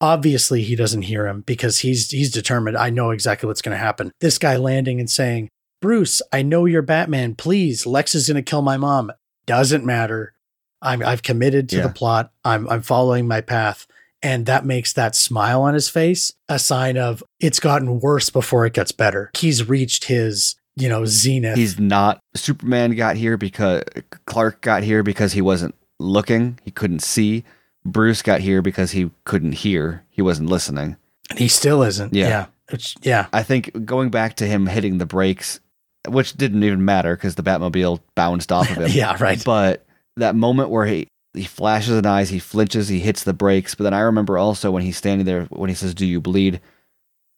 Obviously, 0.00 0.62
he 0.62 0.74
doesn't 0.74 1.02
hear 1.02 1.26
him 1.28 1.42
because 1.42 1.78
he's 1.78 2.10
he's 2.10 2.30
determined. 2.32 2.76
I 2.76 2.90
know 2.90 3.10
exactly 3.10 3.46
what's 3.46 3.62
going 3.62 3.76
to 3.76 3.84
happen. 3.84 4.10
This 4.20 4.36
guy 4.38 4.56
landing 4.56 4.98
and 4.98 5.08
saying, 5.08 5.48
"Bruce, 5.82 6.22
I 6.32 6.40
know 6.40 6.64
you're 6.64 6.80
Batman. 6.80 7.34
Please, 7.34 7.84
Lex 7.84 8.14
is 8.14 8.28
going 8.28 8.36
to 8.42 8.42
kill 8.50 8.62
my 8.62 8.78
mom." 8.78 9.12
Doesn't 9.44 9.84
matter. 9.84 10.32
I'm 10.80 11.02
I've 11.04 11.22
committed 11.22 11.68
to 11.70 11.76
Yeah. 11.76 11.82
the 11.88 11.92
plot. 11.92 12.32
I'm 12.44 12.66
I'm 12.70 12.80
following 12.82 13.28
my 13.28 13.40
path, 13.42 13.86
and 14.22 14.46
that 14.46 14.64
makes 14.64 14.92
that 14.94 15.14
smile 15.14 15.62
on 15.62 15.74
his 15.74 15.88
face 15.90 16.32
a 16.48 16.58
sign 16.58 16.96
of 16.96 17.22
it's 17.40 17.60
gotten 17.60 18.00
worse 18.00 18.30
before 18.30 18.64
it 18.64 18.72
gets 18.72 18.92
better. 18.92 19.30
He's 19.36 19.68
reached 19.68 20.04
his 20.04 20.54
you 20.76 20.88
know 20.88 21.04
zenith. 21.04 21.56
he's 21.58 21.78
not. 21.78 22.20
Superman 22.34 22.94
got 22.96 23.16
here 23.16 23.36
because 23.36 23.82
Clark 24.26 24.60
got 24.62 24.82
here 24.84 25.02
because 25.02 25.32
he 25.34 25.42
wasn't 25.42 25.74
looking. 25.98 26.58
He 26.64 26.70
couldn't 26.70 27.02
see. 27.02 27.44
Bruce 27.84 28.22
got 28.22 28.40
here 28.40 28.62
because 28.62 28.92
he 28.92 29.10
couldn't 29.24 29.52
hear. 29.52 30.04
He 30.08 30.22
wasn't 30.22 30.48
listening. 30.48 30.96
and 31.30 31.38
he 31.38 31.48
still 31.48 31.82
isn't. 31.82 32.14
Yeah. 32.14 32.28
yeah. 32.28 32.46
It's, 32.68 32.94
yeah. 33.02 33.26
I 33.32 33.42
think 33.42 33.84
going 33.84 34.10
back 34.10 34.34
to 34.36 34.46
him 34.46 34.66
hitting 34.66 34.98
the 34.98 35.04
brakes, 35.06 35.60
which 36.08 36.34
didn't 36.34 36.64
even 36.64 36.84
matter 36.84 37.16
because 37.16 37.34
the 37.34 37.42
Batmobile 37.42 38.00
bounced 38.14 38.52
off 38.52 38.70
of 38.70 38.76
him. 38.78 38.90
Yeah, 38.90 39.16
right. 39.20 39.42
But 39.44 39.84
that 40.16 40.34
moment 40.34 40.70
where 40.70 40.86
he 40.86 41.08
he 41.34 41.44
flashes 41.44 41.96
an 41.96 42.06
eyes, 42.06 42.28
he 42.28 42.38
flinches, 42.38 42.88
he 42.88 43.00
hits 43.00 43.24
the 43.24 43.32
brakes. 43.32 43.74
But 43.74 43.84
then 43.84 43.94
I 43.94 44.00
remember 44.00 44.36
also 44.36 44.70
when 44.70 44.82
he's 44.82 44.96
standing 44.96 45.26
there 45.26 45.44
when 45.44 45.68
he 45.68 45.74
says, 45.74 45.94
"Do 45.94 46.06
you 46.06 46.20
bleed?" 46.20 46.60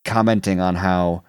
commenting 0.04 0.60
on 0.60 0.74
how 0.74 1.22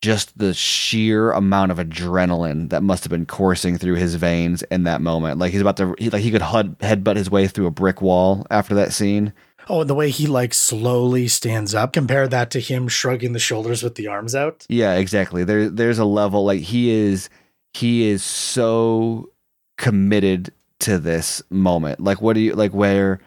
just 0.00 0.36
the 0.36 0.52
sheer 0.52 1.30
amount 1.30 1.70
of 1.70 1.78
adrenaline 1.78 2.70
that 2.70 2.82
must 2.82 3.04
have 3.04 3.10
been 3.10 3.26
coursing 3.26 3.78
through 3.78 3.94
his 3.94 4.16
veins 4.16 4.62
in 4.64 4.82
that 4.82 5.00
moment. 5.00 5.38
Like 5.38 5.52
he's 5.52 5.60
about 5.60 5.76
to, 5.76 5.94
he, 5.96 6.10
like 6.10 6.22
he 6.22 6.32
could 6.32 6.42
hud, 6.42 6.76
headbutt 6.80 7.16
his 7.16 7.30
way 7.30 7.46
through 7.46 7.66
a 7.66 7.70
brick 7.70 8.02
wall 8.02 8.44
after 8.50 8.74
that 8.74 8.92
scene. 8.92 9.32
Oh, 9.68 9.82
and 9.82 9.90
the 9.90 9.94
way 9.94 10.10
he 10.10 10.26
like 10.26 10.54
slowly 10.54 11.28
stands 11.28 11.74
up. 11.74 11.92
Compare 11.92 12.28
that 12.28 12.50
to 12.52 12.60
him 12.60 12.88
shrugging 12.88 13.32
the 13.32 13.38
shoulders 13.38 13.82
with 13.82 13.94
the 13.94 14.06
arms 14.08 14.34
out. 14.34 14.66
Yeah, 14.68 14.94
exactly. 14.94 15.44
There 15.44 15.68
there's 15.68 15.98
a 15.98 16.04
level 16.04 16.44
like 16.44 16.60
he 16.60 16.90
is 16.90 17.28
he 17.74 18.08
is 18.08 18.22
so 18.22 19.30
committed 19.78 20.52
to 20.80 20.98
this 20.98 21.42
moment. 21.50 22.00
Like 22.00 22.20
what 22.20 22.34
do 22.34 22.40
you 22.40 22.54
like 22.54 22.72
where 22.72 23.20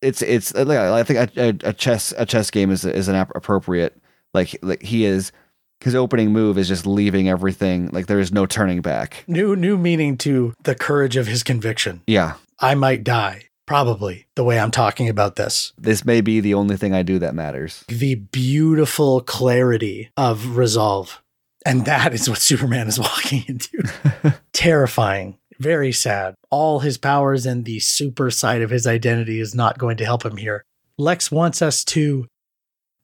it's 0.00 0.22
it's 0.22 0.54
uh, 0.54 0.64
like 0.64 0.78
I 0.78 1.02
think 1.02 1.36
a, 1.36 1.48
a, 1.48 1.70
a 1.70 1.72
chess 1.72 2.14
a 2.16 2.24
chess 2.24 2.50
game 2.50 2.70
is 2.70 2.84
is 2.84 3.08
an 3.08 3.16
ap- 3.16 3.34
appropriate 3.34 4.00
like 4.34 4.56
like 4.62 4.82
he 4.82 5.04
is 5.04 5.32
his 5.80 5.94
opening 5.94 6.32
move 6.32 6.58
is 6.58 6.68
just 6.68 6.86
leaving 6.86 7.28
everything 7.28 7.88
like 7.92 8.06
there 8.06 8.20
is 8.20 8.32
no 8.32 8.46
turning 8.46 8.80
back. 8.80 9.24
New 9.26 9.56
new 9.56 9.76
meaning 9.76 10.16
to 10.18 10.54
the 10.62 10.74
courage 10.74 11.16
of 11.16 11.26
his 11.26 11.42
conviction. 11.42 12.02
Yeah. 12.06 12.34
I 12.60 12.74
might 12.74 13.04
die. 13.04 13.47
Probably 13.68 14.26
the 14.34 14.44
way 14.44 14.58
I'm 14.58 14.70
talking 14.70 15.10
about 15.10 15.36
this. 15.36 15.74
This 15.76 16.02
may 16.02 16.22
be 16.22 16.40
the 16.40 16.54
only 16.54 16.78
thing 16.78 16.94
I 16.94 17.02
do 17.02 17.18
that 17.18 17.34
matters. 17.34 17.84
The 17.88 18.14
beautiful 18.14 19.20
clarity 19.20 20.08
of 20.16 20.56
resolve. 20.56 21.22
And 21.66 21.84
that 21.84 22.14
is 22.14 22.30
what 22.30 22.38
Superman 22.38 22.88
is 22.88 22.98
walking 22.98 23.44
into. 23.46 23.82
Terrifying. 24.54 25.36
Very 25.58 25.92
sad. 25.92 26.34
All 26.48 26.78
his 26.78 26.96
powers 26.96 27.44
and 27.44 27.66
the 27.66 27.78
super 27.80 28.30
side 28.30 28.62
of 28.62 28.70
his 28.70 28.86
identity 28.86 29.38
is 29.38 29.54
not 29.54 29.76
going 29.76 29.98
to 29.98 30.06
help 30.06 30.24
him 30.24 30.38
here. 30.38 30.64
Lex 30.96 31.30
wants 31.30 31.60
us 31.60 31.84
to, 31.84 32.26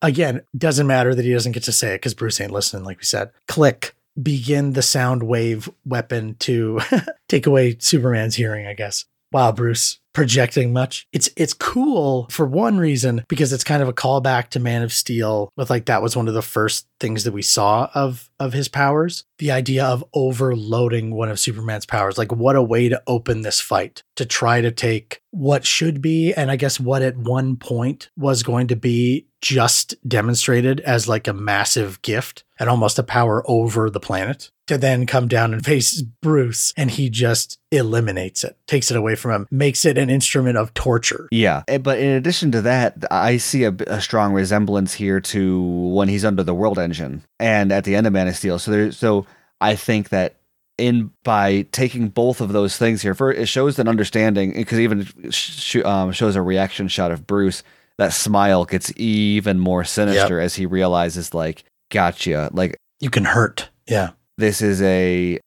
again, 0.00 0.40
doesn't 0.56 0.86
matter 0.86 1.14
that 1.14 1.26
he 1.26 1.32
doesn't 1.34 1.52
get 1.52 1.64
to 1.64 1.72
say 1.72 1.90
it 1.90 1.98
because 1.98 2.14
Bruce 2.14 2.40
ain't 2.40 2.52
listening, 2.52 2.84
like 2.84 2.96
we 2.96 3.04
said. 3.04 3.32
Click, 3.48 3.94
begin 4.20 4.72
the 4.72 4.80
sound 4.80 5.24
wave 5.24 5.68
weapon 5.84 6.36
to 6.36 6.80
take 7.28 7.46
away 7.46 7.76
Superman's 7.78 8.36
hearing, 8.36 8.66
I 8.66 8.72
guess. 8.72 9.04
Wow, 9.30 9.52
Bruce, 9.52 9.98
projecting 10.14 10.72
much. 10.72 11.06
It's 11.12 11.28
it's 11.36 11.52
cool 11.52 12.26
for 12.30 12.46
one 12.46 12.78
reason 12.78 13.24
because 13.28 13.52
it's 13.52 13.64
kind 13.64 13.82
of 13.82 13.88
a 13.88 13.92
callback 13.92 14.48
to 14.50 14.60
Man 14.60 14.82
of 14.82 14.92
Steel 14.92 15.50
with 15.56 15.68
like 15.68 15.86
that 15.86 16.00
was 16.00 16.16
one 16.16 16.28
of 16.28 16.34
the 16.34 16.40
first 16.40 16.86
things 17.00 17.24
that 17.24 17.32
we 17.32 17.42
saw 17.42 17.90
of 17.94 18.30
of 18.40 18.54
his 18.54 18.68
powers. 18.68 19.24
The 19.38 19.50
idea 19.50 19.84
of 19.84 20.04
overloading 20.14 21.14
one 21.14 21.28
of 21.28 21.40
Superman's 21.40 21.84
powers. 21.84 22.16
Like 22.16 22.32
what 22.32 22.56
a 22.56 22.62
way 22.62 22.88
to 22.88 23.02
open 23.06 23.42
this 23.42 23.60
fight 23.60 24.02
to 24.16 24.24
try 24.24 24.60
to 24.60 24.70
take 24.70 25.20
what 25.32 25.66
should 25.66 26.00
be 26.00 26.32
and 26.32 26.50
I 26.50 26.56
guess 26.56 26.78
what 26.78 27.02
at 27.02 27.16
one 27.16 27.56
point 27.56 28.08
was 28.16 28.44
going 28.44 28.68
to 28.68 28.76
be 28.76 29.26
just 29.40 29.94
demonstrated 30.08 30.80
as 30.80 31.08
like 31.08 31.26
a 31.26 31.34
massive 31.34 32.00
gift 32.02 32.44
and 32.58 32.70
almost 32.70 32.98
a 32.98 33.02
power 33.02 33.42
over 33.46 33.90
the 33.90 34.00
planet 34.00 34.50
to 34.66 34.78
then 34.78 35.06
come 35.06 35.28
down 35.28 35.52
and 35.52 35.64
face 35.64 36.00
Bruce 36.00 36.72
and 36.76 36.90
he 36.90 37.10
just 37.10 37.58
eliminates 37.70 38.44
it, 38.44 38.56
takes 38.66 38.90
it 38.90 38.96
away 38.96 39.14
from 39.14 39.30
him, 39.32 39.48
makes 39.50 39.84
it 39.84 39.98
an 39.98 40.08
instrument 40.10 40.56
of 40.56 40.72
torture. 40.74 41.28
Yeah, 41.30 41.62
Eh, 41.68 41.78
but 41.78 41.98
in 41.98 42.10
addition 42.16 42.50
to 42.52 42.62
that, 42.62 43.04
I 43.10 43.36
see 43.36 43.64
a, 43.64 43.74
a 43.86 44.00
strong 44.00 44.32
resemblance 44.32 44.94
here 44.94 45.20
to 45.20 45.60
when 45.60 46.08
he's 46.08 46.24
under 46.24 46.42
the 46.42 46.54
World 46.54 46.78
Engine 46.78 47.22
and 47.38 47.72
at 47.72 47.84
the 47.84 47.94
end 47.94 48.06
of 48.06 48.12
Man 48.12 48.28
of 48.28 48.36
Steel. 48.36 48.58
So 48.58 48.70
there, 48.70 48.92
so 48.92 49.26
I 49.60 49.76
think 49.76 50.08
that 50.10 50.36
in 50.78 51.10
by 51.22 51.62
taking 51.70 52.08
both 52.08 52.40
of 52.40 52.52
those 52.52 52.76
things 52.76 53.00
here, 53.02 53.14
for 53.14 53.30
it 53.32 53.46
shows 53.48 53.78
an 53.78 53.86
understanding 53.86 54.52
because 54.54 54.80
even 54.80 55.06
sh- 55.30 55.76
um, 55.84 56.10
shows 56.12 56.36
a 56.36 56.42
reaction 56.42 56.88
shot 56.88 57.10
of 57.12 57.26
Bruce. 57.26 57.62
That 57.96 58.12
smile 58.12 58.64
gets 58.64 58.92
even 58.96 59.60
more 59.60 59.84
sinister 59.84 60.40
as 60.40 60.56
he 60.56 60.66
realizes, 60.66 61.32
like, 61.32 61.62
gotcha. 61.92 62.50
Like 62.52 62.76
You 62.98 63.08
can 63.08 63.24
hurt. 63.24 63.68
Yeah. 63.86 64.10
This 64.38 64.62
is 64.62 64.82
a 64.82 65.38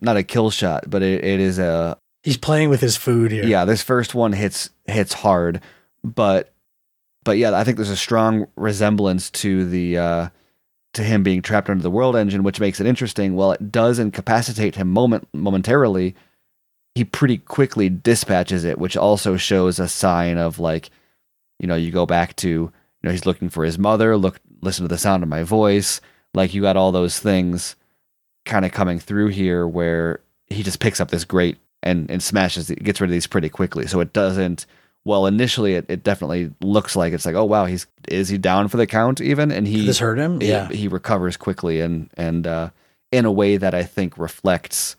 not 0.00 0.16
a 0.16 0.22
kill 0.22 0.50
shot, 0.50 0.84
but 0.88 1.02
it, 1.02 1.24
it 1.24 1.40
is 1.40 1.58
a 1.58 1.96
He's 2.22 2.36
playing 2.38 2.70
with 2.70 2.80
his 2.80 2.96
food 2.96 3.32
here. 3.32 3.44
yeah 3.44 3.64
this 3.66 3.82
first 3.82 4.14
one 4.14 4.32
hits 4.32 4.70
hits 4.86 5.12
hard 5.12 5.60
but 6.02 6.52
but 7.22 7.36
yeah 7.36 7.54
i 7.54 7.64
think 7.64 7.76
there's 7.76 7.90
a 7.90 7.96
strong 7.96 8.46
resemblance 8.56 9.30
to 9.30 9.66
the 9.68 9.98
uh 9.98 10.28
to 10.94 11.02
him 11.02 11.22
being 11.22 11.42
trapped 11.42 11.68
under 11.68 11.82
the 11.82 11.90
world 11.90 12.16
engine 12.16 12.42
which 12.42 12.60
makes 12.60 12.80
it 12.80 12.86
interesting 12.86 13.34
while 13.34 13.52
it 13.52 13.70
does 13.70 13.98
incapacitate 13.98 14.76
him 14.76 14.90
moment 14.90 15.28
momentarily 15.34 16.14
he 16.94 17.04
pretty 17.04 17.36
quickly 17.36 17.90
dispatches 17.90 18.64
it 18.64 18.78
which 18.78 18.96
also 18.96 19.36
shows 19.36 19.78
a 19.78 19.88
sign 19.88 20.38
of 20.38 20.58
like 20.58 20.88
you 21.58 21.66
know 21.66 21.76
you 21.76 21.90
go 21.90 22.06
back 22.06 22.34
to 22.36 22.48
you 22.48 22.70
know 23.02 23.10
he's 23.10 23.26
looking 23.26 23.50
for 23.50 23.64
his 23.64 23.78
mother 23.78 24.16
look 24.16 24.40
listen 24.62 24.82
to 24.84 24.88
the 24.88 24.96
sound 24.98 25.22
of 25.22 25.28
my 25.28 25.42
voice 25.42 26.00
like 26.32 26.54
you 26.54 26.62
got 26.62 26.76
all 26.76 26.90
those 26.92 27.18
things 27.18 27.76
kind 28.44 28.64
of 28.64 28.72
coming 28.72 28.98
through 28.98 29.28
here 29.28 29.66
where 29.66 30.20
he 30.48 30.62
just 30.62 30.80
picks 30.80 31.00
up 31.00 31.10
this 31.10 31.24
great 31.24 31.56
and 31.82 32.10
and 32.10 32.22
smashes 32.22 32.70
it 32.70 32.82
gets 32.82 33.00
rid 33.00 33.08
of 33.08 33.12
these 33.12 33.26
pretty 33.26 33.48
quickly 33.48 33.86
so 33.86 34.00
it 34.00 34.12
doesn't 34.12 34.66
well 35.04 35.26
initially 35.26 35.74
it, 35.74 35.84
it 35.88 36.02
definitely 36.02 36.50
looks 36.60 36.96
like 36.96 37.12
it's 37.12 37.26
like 37.26 37.34
oh 37.34 37.44
wow 37.44 37.64
he's 37.66 37.86
is 38.08 38.28
he 38.28 38.38
down 38.38 38.68
for 38.68 38.76
the 38.76 38.86
count 38.86 39.20
even 39.20 39.50
and 39.52 39.66
he 39.66 39.78
Did 39.78 39.86
this 39.88 39.98
hurt 39.98 40.18
him? 40.18 40.40
he- 40.40 40.48
Yeah. 40.48 40.68
he 40.68 40.88
recovers 40.88 41.36
quickly 41.36 41.80
and 41.80 42.10
and 42.16 42.46
uh 42.46 42.70
in 43.12 43.24
a 43.24 43.32
way 43.32 43.56
that 43.56 43.74
i 43.74 43.82
think 43.82 44.16
reflects 44.18 44.96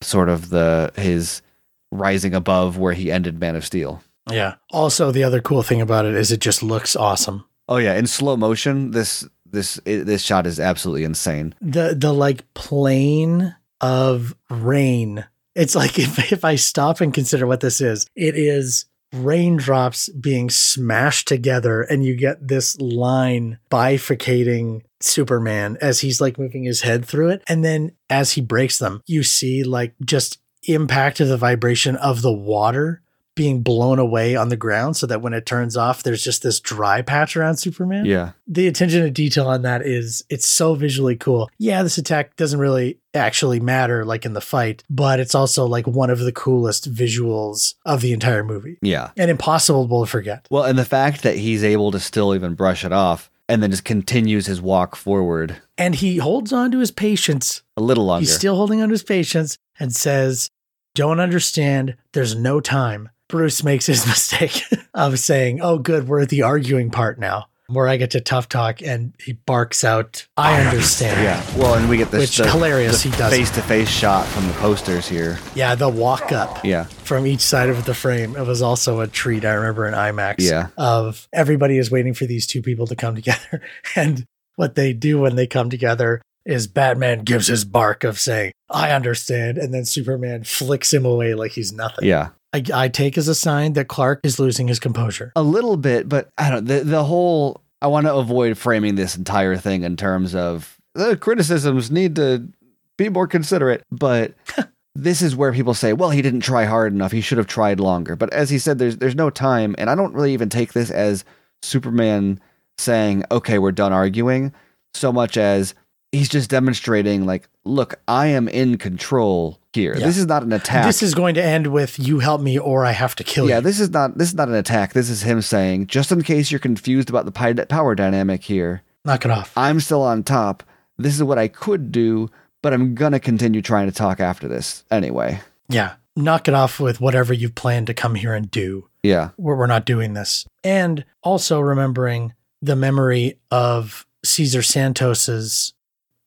sort 0.00 0.28
of 0.28 0.50
the 0.50 0.92
his 0.96 1.42
rising 1.90 2.34
above 2.34 2.78
where 2.78 2.92
he 2.92 3.10
ended 3.10 3.40
man 3.40 3.56
of 3.56 3.64
steel 3.64 4.02
Yeah. 4.30 4.54
Also, 4.70 5.10
the 5.10 5.24
other 5.24 5.40
cool 5.40 5.62
thing 5.62 5.80
about 5.80 6.04
it 6.04 6.14
is 6.14 6.30
it 6.30 6.40
just 6.40 6.62
looks 6.62 6.94
awesome. 6.94 7.44
oh 7.68 7.78
yeah 7.78 7.94
in 7.94 8.06
slow 8.06 8.36
motion 8.36 8.90
this 8.92 9.26
this 9.50 9.80
i 9.86 9.96
this 9.96 10.22
shot 10.22 10.46
is 10.46 10.60
absolutely 10.60 11.04
insane 11.04 11.54
The 11.60 11.94
the 11.98 12.12
like 12.12 12.52
plane 12.54 13.54
of 13.80 14.34
rain. 14.50 15.24
It's 15.54 15.74
like 15.74 15.98
if 15.98 16.32
if 16.32 16.44
I 16.44 16.56
stop 16.56 17.00
and 17.00 17.12
consider 17.12 17.46
what 17.46 17.60
this 17.60 17.80
is, 17.80 18.06
it 18.14 18.36
is 18.36 18.86
raindrops 19.14 20.10
being 20.10 20.50
smashed 20.50 21.26
together 21.26 21.80
and 21.80 22.04
you 22.04 22.14
get 22.14 22.46
this 22.46 22.78
line 22.78 23.58
bifurcating 23.70 24.82
Superman 25.00 25.78
as 25.80 26.00
he's 26.00 26.20
like 26.20 26.38
moving 26.38 26.64
his 26.64 26.82
head 26.82 27.06
through 27.06 27.30
it. 27.30 27.42
And 27.48 27.64
then 27.64 27.92
as 28.10 28.32
he 28.32 28.42
breaks 28.42 28.78
them, 28.78 29.02
you 29.06 29.22
see 29.22 29.64
like 29.64 29.94
just 30.04 30.38
impact 30.64 31.20
of 31.20 31.28
the 31.28 31.38
vibration 31.38 31.96
of 31.96 32.20
the 32.20 32.32
water 32.32 33.00
being 33.38 33.62
blown 33.62 33.98
away 33.98 34.36
on 34.36 34.50
the 34.50 34.56
ground 34.56 34.96
so 34.98 35.06
that 35.06 35.22
when 35.22 35.32
it 35.32 35.46
turns 35.46 35.76
off, 35.78 36.02
there's 36.02 36.22
just 36.22 36.42
this 36.42 36.60
dry 36.60 37.00
patch 37.00 37.36
around 37.36 37.56
Superman. 37.56 38.04
Yeah. 38.04 38.32
The 38.46 38.66
attention 38.66 39.00
to 39.02 39.10
detail 39.10 39.46
on 39.48 39.62
that 39.62 39.80
is 39.80 40.22
it's 40.28 40.46
so 40.46 40.74
visually 40.74 41.16
cool. 41.16 41.48
Yeah, 41.56 41.82
this 41.82 41.96
attack 41.96 42.36
doesn't 42.36 42.60
really 42.60 42.98
actually 43.14 43.60
matter 43.60 44.04
like 44.04 44.26
in 44.26 44.34
the 44.34 44.40
fight, 44.42 44.84
but 44.90 45.20
it's 45.20 45.34
also 45.34 45.64
like 45.64 45.86
one 45.86 46.10
of 46.10 46.18
the 46.18 46.32
coolest 46.32 46.92
visuals 46.92 47.74
of 47.86 48.00
the 48.02 48.12
entire 48.12 48.44
movie 48.44 48.76
Yeah. 48.82 49.10
and 49.16 49.30
impossible 49.30 50.04
to 50.04 50.10
forget. 50.10 50.46
Well, 50.50 50.64
and 50.64 50.78
the 50.78 50.84
fact 50.84 51.22
that 51.22 51.36
he's 51.36 51.64
able 51.64 51.90
to 51.92 52.00
still 52.00 52.34
even 52.34 52.54
brush 52.54 52.84
it 52.84 52.92
off 52.92 53.30
and 53.48 53.62
then 53.62 53.70
just 53.70 53.84
continues 53.84 54.46
his 54.46 54.60
walk 54.60 54.94
forward 54.94 55.56
And 55.78 55.94
he 55.94 56.18
holds 56.18 56.52
on 56.52 56.70
to 56.72 56.80
his 56.80 56.90
patience. 56.90 57.62
a 57.76 57.80
little 57.80 58.04
longer. 58.04 58.20
He's 58.20 58.34
still 58.34 58.56
holding 58.56 58.82
on 58.82 58.88
to 58.88 58.92
his 58.92 59.02
patience 59.04 59.56
and 59.80 59.94
says, 59.94 60.50
Don't 60.94 61.20
understand. 61.20 61.96
There's 62.12 62.34
no 62.34 62.60
time. 62.60 63.08
Bruce 63.28 63.62
makes 63.62 63.86
his 63.86 64.06
mistake 64.06 64.62
of 64.94 65.18
saying, 65.18 65.60
Oh, 65.60 65.78
good, 65.78 66.08
we're 66.08 66.20
at 66.22 66.28
the 66.30 66.42
arguing 66.42 66.90
part 66.90 67.18
now, 67.18 67.46
where 67.68 67.86
I 67.86 67.96
get 67.98 68.10
to 68.12 68.20
tough 68.20 68.48
talk. 68.48 68.80
And 68.82 69.12
he 69.22 69.34
barks 69.34 69.84
out, 69.84 70.26
I 70.36 70.60
understand. 70.64 71.22
yeah. 71.22 71.58
Well, 71.58 71.74
and 71.74 71.88
we 71.90 71.96
get 71.98 72.10
this 72.10 72.38
Which 72.38 72.48
hilarious, 72.50 73.02
he 73.02 73.10
does 73.10 73.32
face 73.32 73.50
to 73.52 73.62
face 73.62 73.88
shot 73.88 74.26
from 74.26 74.46
the 74.46 74.54
posters 74.54 75.06
here. 75.08 75.38
Yeah, 75.54 75.74
the 75.74 75.88
walk 75.88 76.32
up 76.32 76.64
Yeah. 76.64 76.84
from 76.84 77.26
each 77.26 77.40
side 77.42 77.68
of 77.68 77.84
the 77.84 77.94
frame. 77.94 78.34
It 78.36 78.46
was 78.46 78.62
also 78.62 79.00
a 79.00 79.06
treat. 79.06 79.44
I 79.44 79.52
remember 79.52 79.86
in 79.86 79.94
IMAX 79.94 80.36
Yeah. 80.38 80.68
of 80.78 81.28
everybody 81.32 81.78
is 81.78 81.90
waiting 81.90 82.14
for 82.14 82.24
these 82.26 82.46
two 82.46 82.62
people 82.62 82.86
to 82.86 82.96
come 82.96 83.14
together. 83.14 83.62
And 83.94 84.24
what 84.56 84.74
they 84.74 84.92
do 84.92 85.20
when 85.20 85.36
they 85.36 85.46
come 85.46 85.70
together 85.70 86.20
is 86.48 86.66
Batman 86.66 87.24
gives 87.24 87.46
his 87.46 87.64
bark 87.64 88.02
of 88.04 88.18
saying, 88.18 88.52
I 88.70 88.90
understand. 88.90 89.58
And 89.58 89.72
then 89.72 89.84
Superman 89.84 90.44
flicks 90.44 90.92
him 90.92 91.04
away 91.04 91.34
like 91.34 91.52
he's 91.52 91.72
nothing. 91.72 92.08
Yeah. 92.08 92.30
I, 92.54 92.62
I 92.74 92.88
take 92.88 93.18
as 93.18 93.28
a 93.28 93.34
sign 93.34 93.74
that 93.74 93.88
Clark 93.88 94.20
is 94.24 94.38
losing 94.38 94.66
his 94.66 94.80
composure. 94.80 95.30
A 95.36 95.42
little 95.42 95.76
bit, 95.76 96.08
but 96.08 96.30
I 96.38 96.48
don't 96.50 96.64
the 96.64 96.80
the 96.80 97.04
whole 97.04 97.60
I 97.82 97.88
want 97.88 98.06
to 98.06 98.14
avoid 98.14 98.56
framing 98.56 98.94
this 98.94 99.16
entire 99.16 99.58
thing 99.58 99.82
in 99.82 99.98
terms 99.98 100.34
of 100.34 100.78
the 100.94 101.18
criticisms 101.18 101.90
need 101.90 102.16
to 102.16 102.48
be 102.96 103.10
more 103.10 103.26
considerate, 103.26 103.84
but 103.90 104.32
this 104.94 105.20
is 105.20 105.36
where 105.36 105.52
people 105.52 105.74
say, 105.74 105.92
well, 105.92 106.08
he 106.08 106.22
didn't 106.22 106.40
try 106.40 106.64
hard 106.64 106.94
enough. 106.94 107.12
He 107.12 107.20
should 107.20 107.38
have 107.38 107.46
tried 107.46 107.78
longer. 107.78 108.16
But 108.16 108.32
as 108.32 108.48
he 108.48 108.58
said 108.58 108.78
there's 108.78 108.96
there's 108.96 109.14
no 109.14 109.28
time 109.28 109.74
and 109.76 109.90
I 109.90 109.94
don't 109.94 110.14
really 110.14 110.32
even 110.32 110.48
take 110.48 110.72
this 110.72 110.90
as 110.90 111.26
Superman 111.60 112.40
saying, 112.78 113.24
"Okay, 113.30 113.58
we're 113.58 113.72
done 113.72 113.92
arguing," 113.92 114.54
so 114.94 115.12
much 115.12 115.36
as 115.36 115.74
he's 116.12 116.28
just 116.28 116.50
demonstrating 116.50 117.26
like, 117.26 117.48
"Look, 117.64 118.00
I 118.08 118.28
am 118.28 118.48
in 118.48 118.78
control 118.78 119.58
here. 119.72 119.94
Yeah. 119.96 120.06
This 120.06 120.18
is 120.18 120.26
not 120.26 120.42
an 120.42 120.52
attack." 120.52 120.84
This 120.86 121.02
is 121.02 121.14
going 121.14 121.34
to 121.34 121.42
end 121.44 121.68
with 121.68 121.98
you 121.98 122.18
help 122.20 122.40
me 122.40 122.58
or 122.58 122.84
I 122.84 122.92
have 122.92 123.14
to 123.16 123.24
kill 123.24 123.44
you. 123.44 123.50
yeah, 123.50 123.60
this 123.60 123.80
is 123.80 123.90
not 123.90 124.16
this 124.18 124.28
is 124.28 124.34
not 124.34 124.48
an 124.48 124.54
attack. 124.54 124.92
This 124.92 125.10
is 125.10 125.22
him 125.22 125.42
saying, 125.42 125.86
just 125.86 126.12
in 126.12 126.22
case 126.22 126.50
you're 126.50 126.58
confused 126.58 127.08
about 127.10 127.24
the 127.24 127.66
power 127.68 127.94
dynamic 127.94 128.42
here, 128.44 128.82
Knock 129.04 129.24
it 129.24 129.30
off. 129.30 129.52
I'm 129.56 129.80
still 129.80 130.02
on 130.02 130.22
top. 130.22 130.62
This 130.98 131.14
is 131.14 131.22
what 131.22 131.38
I 131.38 131.48
could 131.48 131.92
do, 131.92 132.28
but 132.62 132.74
I'm 132.74 132.94
gonna 132.94 133.20
continue 133.20 133.62
trying 133.62 133.86
to 133.86 133.94
talk 133.94 134.20
after 134.20 134.48
this 134.48 134.84
anyway. 134.90 135.40
Yeah. 135.68 135.94
Knock 136.16 136.48
it 136.48 136.54
off 136.54 136.80
with 136.80 137.00
whatever 137.00 137.32
you 137.32 137.48
plan 137.48 137.86
to 137.86 137.94
come 137.94 138.16
here 138.16 138.34
and 138.34 138.50
do. 138.50 138.88
Yeah, 139.04 139.30
We're, 139.36 139.54
we're 139.54 139.68
not 139.68 139.84
doing 139.84 140.14
this. 140.14 140.44
And 140.64 141.04
also 141.22 141.60
remembering 141.60 142.34
the 142.60 142.74
memory 142.74 143.38
of 143.52 144.04
Caesar 144.24 144.60
Santos's, 144.62 145.74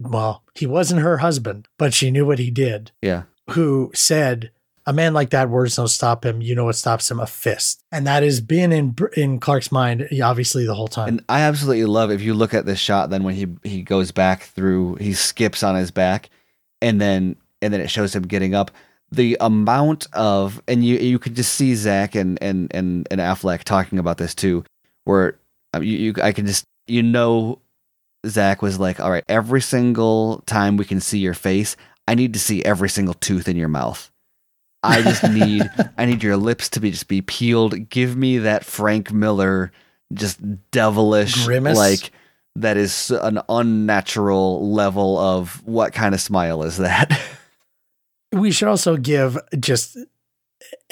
well, 0.01 0.43
he 0.55 0.65
wasn't 0.65 1.01
her 1.01 1.17
husband, 1.17 1.67
but 1.77 1.93
she 1.93 2.11
knew 2.11 2.25
what 2.25 2.39
he 2.39 2.51
did, 2.51 2.91
yeah, 3.01 3.23
who 3.51 3.91
said, 3.93 4.51
a 4.85 4.93
man 4.93 5.13
like 5.13 5.29
that, 5.29 5.49
words 5.49 5.75
don't 5.75 5.87
stop 5.87 6.25
him. 6.25 6.41
You 6.41 6.55
know 6.55 6.65
what 6.65 6.75
stops 6.75 7.09
him? 7.09 7.19
A 7.19 7.27
fist. 7.27 7.83
And 7.91 8.07
that 8.07 8.23
has 8.23 8.41
been 8.41 8.71
in 8.71 8.95
in 9.15 9.39
Clark's 9.39 9.71
mind, 9.71 10.07
obviously, 10.23 10.65
the 10.65 10.75
whole 10.75 10.87
time. 10.87 11.07
and 11.07 11.23
I 11.29 11.41
absolutely 11.41 11.85
love 11.85 12.11
if 12.11 12.21
you 12.21 12.33
look 12.33 12.53
at 12.53 12.65
this 12.65 12.79
shot. 12.79 13.09
Then 13.09 13.23
when 13.23 13.35
he 13.35 13.47
he 13.63 13.83
goes 13.83 14.11
back 14.11 14.43
through, 14.43 14.95
he 14.95 15.13
skips 15.13 15.63
on 15.63 15.75
his 15.75 15.91
back, 15.91 16.29
and 16.81 16.99
then 16.99 17.35
and 17.61 17.73
then 17.73 17.81
it 17.81 17.89
shows 17.89 18.15
him 18.15 18.23
getting 18.23 18.55
up. 18.55 18.71
The 19.11 19.37
amount 19.39 20.07
of 20.13 20.61
and 20.67 20.83
you 20.83 20.97
you 20.97 21.19
could 21.19 21.35
just 21.35 21.53
see 21.53 21.75
Zack 21.75 22.15
and 22.15 22.41
and 22.41 22.73
and 22.73 23.07
and 23.11 23.21
Affleck 23.21 23.63
talking 23.63 23.99
about 23.99 24.17
this 24.17 24.33
too, 24.33 24.63
where 25.03 25.37
um, 25.73 25.83
you, 25.83 25.97
you 25.97 26.13
I 26.23 26.31
can 26.31 26.47
just 26.47 26.65
you 26.87 27.03
know 27.03 27.59
Zack 28.27 28.61
was 28.61 28.79
like, 28.79 28.99
all 28.99 29.11
right, 29.11 29.23
every 29.27 29.61
single 29.61 30.43
time 30.45 30.77
we 30.77 30.85
can 30.85 30.99
see 30.99 31.19
your 31.19 31.33
face, 31.33 31.75
I 32.07 32.15
need 32.15 32.33
to 32.33 32.39
see 32.39 32.63
every 32.63 32.89
single 32.89 33.13
tooth 33.15 33.47
in 33.47 33.57
your 33.57 33.67
mouth. 33.67 34.11
I 34.83 35.01
just 35.01 35.23
need 35.29 35.69
I 35.97 36.05
need 36.05 36.23
your 36.23 36.37
lips 36.37 36.69
to 36.69 36.79
be 36.79 36.91
just 36.91 37.07
be 37.07 37.21
peeled. 37.21 37.89
Give 37.89 38.15
me 38.15 38.39
that 38.39 38.65
Frank 38.65 39.11
Miller 39.11 39.71
just 40.13 40.39
devilish 40.71 41.45
Grimace? 41.45 41.77
like 41.77 42.11
that 42.57 42.77
is 42.77 43.11
an 43.11 43.39
unnatural 43.47 44.71
level 44.71 45.17
of 45.17 45.65
what 45.65 45.93
kind 45.93 46.13
of 46.13 46.21
smile 46.21 46.63
is 46.63 46.77
that? 46.77 47.19
we 48.31 48.51
should 48.51 48.67
also 48.67 48.97
give 48.97 49.37
just 49.59 49.97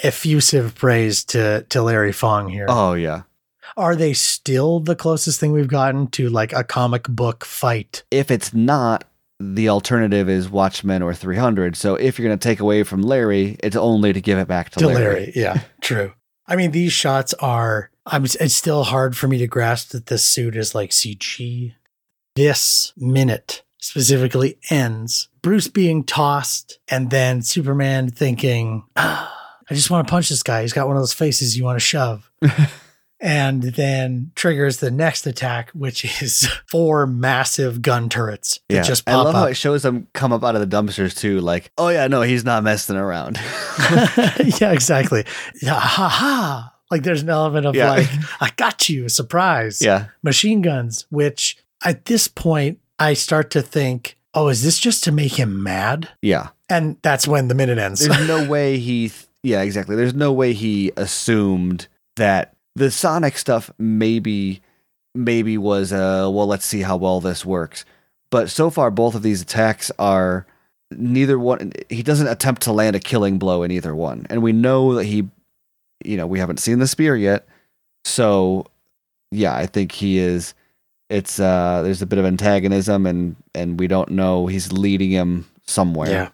effusive 0.02 0.74
praise 0.74 1.24
to, 1.24 1.66
to 1.68 1.82
Larry 1.82 2.12
Fong 2.12 2.48
here. 2.48 2.66
oh 2.68 2.94
yeah. 2.94 3.22
Are 3.76 3.96
they 3.96 4.12
still 4.12 4.80
the 4.80 4.96
closest 4.96 5.40
thing 5.40 5.52
we've 5.52 5.68
gotten 5.68 6.08
to 6.08 6.28
like 6.28 6.52
a 6.52 6.64
comic 6.64 7.04
book 7.04 7.44
fight? 7.44 8.02
If 8.10 8.30
it's 8.30 8.52
not, 8.52 9.04
the 9.40 9.68
alternative 9.68 10.28
is 10.28 10.50
Watchmen 10.50 11.02
or 11.02 11.14
300. 11.14 11.74
So 11.76 11.94
if 11.94 12.18
you're 12.18 12.28
going 12.28 12.38
to 12.38 12.48
take 12.48 12.60
away 12.60 12.82
from 12.82 13.02
Larry, 13.02 13.56
it's 13.62 13.76
only 13.76 14.12
to 14.12 14.20
give 14.20 14.38
it 14.38 14.46
back 14.46 14.70
to, 14.70 14.80
to 14.80 14.86
Larry. 14.86 14.98
Larry. 14.98 15.32
Yeah, 15.34 15.60
true. 15.80 16.12
I 16.46 16.56
mean, 16.56 16.72
these 16.72 16.92
shots 16.92 17.32
are. 17.34 17.90
I'm. 18.06 18.24
It's 18.24 18.54
still 18.54 18.84
hard 18.84 19.16
for 19.16 19.28
me 19.28 19.38
to 19.38 19.46
grasp 19.46 19.90
that 19.90 20.06
this 20.06 20.24
suit 20.24 20.56
is 20.56 20.74
like 20.74 20.90
CG. 20.90 21.74
This 22.36 22.92
minute 22.96 23.62
specifically 23.78 24.58
ends 24.68 25.28
Bruce 25.42 25.68
being 25.68 26.04
tossed, 26.04 26.78
and 26.88 27.10
then 27.10 27.42
Superman 27.42 28.10
thinking, 28.10 28.84
ah, 28.96 29.32
"I 29.70 29.74
just 29.74 29.90
want 29.90 30.06
to 30.06 30.10
punch 30.10 30.28
this 30.28 30.42
guy. 30.42 30.62
He's 30.62 30.72
got 30.72 30.86
one 30.86 30.96
of 30.96 31.02
those 31.02 31.12
faces 31.14 31.56
you 31.56 31.64
want 31.64 31.76
to 31.76 31.80
shove." 31.80 32.30
And 33.22 33.62
then 33.62 34.32
triggers 34.34 34.78
the 34.78 34.90
next 34.90 35.26
attack, 35.26 35.70
which 35.72 36.04
is 36.22 36.48
four 36.66 37.06
massive 37.06 37.82
gun 37.82 38.08
turrets 38.08 38.60
that 38.68 38.74
Yeah. 38.76 38.82
just 38.82 39.08
I 39.08 39.14
love 39.16 39.28
up. 39.28 39.34
how 39.34 39.44
it 39.44 39.54
shows 39.54 39.82
them 39.82 40.06
come 40.14 40.32
up 40.32 40.42
out 40.42 40.56
of 40.56 40.60
the 40.68 40.76
dumpsters 40.76 41.16
too. 41.16 41.40
Like, 41.40 41.70
oh 41.76 41.88
yeah, 41.88 42.06
no, 42.06 42.22
he's 42.22 42.44
not 42.44 42.62
messing 42.62 42.96
around. 42.96 43.36
yeah, 44.60 44.72
exactly. 44.72 45.24
Yeah, 45.60 45.74
ha 45.78 46.08
ha. 46.08 46.74
Like 46.90 47.02
there's 47.02 47.22
an 47.22 47.28
element 47.28 47.66
of 47.66 47.74
Yeah. 47.76 47.90
like, 47.90 48.08
I 48.40 48.50
got 48.56 48.88
you, 48.88 49.08
surprise. 49.08 49.80
yeah. 49.82 50.06
Machine 50.22 50.62
guns, 50.62 51.06
which 51.10 51.56
at 51.84 52.06
this 52.06 52.26
point 52.26 52.78
I 52.98 53.14
start 53.14 53.50
to 53.52 53.62
think, 53.62 54.16
oh, 54.34 54.48
is 54.48 54.62
this 54.62 54.78
just 54.78 55.04
to 55.04 55.12
make 55.12 55.38
him 55.38 55.62
mad? 55.62 56.08
Yeah. 56.22 56.48
And 56.68 56.96
that's 57.02 57.28
when 57.28 57.48
the 57.48 57.54
minute 57.54 57.78
ends. 57.78 58.00
There's 58.06 58.26
no 58.28 58.48
way 58.48 58.78
he, 58.78 59.08
th- 59.08 59.26
yeah, 59.42 59.60
exactly. 59.62 59.94
There's 59.96 60.14
no 60.14 60.32
way 60.32 60.52
he 60.52 60.92
assumed 60.96 61.86
that 62.16 62.54
the 62.80 62.90
Sonic 62.90 63.36
stuff 63.36 63.70
maybe, 63.78 64.62
maybe 65.14 65.58
was, 65.58 65.92
uh, 65.92 66.28
well, 66.32 66.46
let's 66.46 66.64
see 66.64 66.80
how 66.80 66.96
well 66.96 67.20
this 67.20 67.44
works. 67.44 67.84
But 68.30 68.48
so 68.48 68.70
far, 68.70 68.90
both 68.90 69.14
of 69.14 69.22
these 69.22 69.42
attacks 69.42 69.92
are 69.98 70.46
neither 70.90 71.38
one, 71.38 71.72
he 71.90 72.02
doesn't 72.02 72.26
attempt 72.26 72.62
to 72.62 72.72
land 72.72 72.96
a 72.96 73.00
killing 73.00 73.38
blow 73.38 73.62
in 73.62 73.70
either 73.70 73.94
one. 73.94 74.26
And 74.30 74.42
we 74.42 74.52
know 74.52 74.94
that 74.94 75.04
he, 75.04 75.28
you 76.02 76.16
know, 76.16 76.26
we 76.26 76.38
haven't 76.38 76.58
seen 76.58 76.78
the 76.78 76.86
spear 76.86 77.14
yet. 77.16 77.46
So, 78.04 78.66
yeah, 79.30 79.54
I 79.54 79.66
think 79.66 79.92
he 79.92 80.16
is, 80.18 80.54
it's, 81.10 81.38
uh, 81.38 81.82
there's 81.82 82.00
a 82.00 82.06
bit 82.06 82.18
of 82.18 82.24
antagonism 82.24 83.04
and, 83.04 83.36
and 83.54 83.78
we 83.78 83.88
don't 83.88 84.10
know, 84.10 84.46
he's 84.46 84.72
leading 84.72 85.10
him 85.10 85.46
somewhere. 85.66 86.10
yeah. 86.10 86.28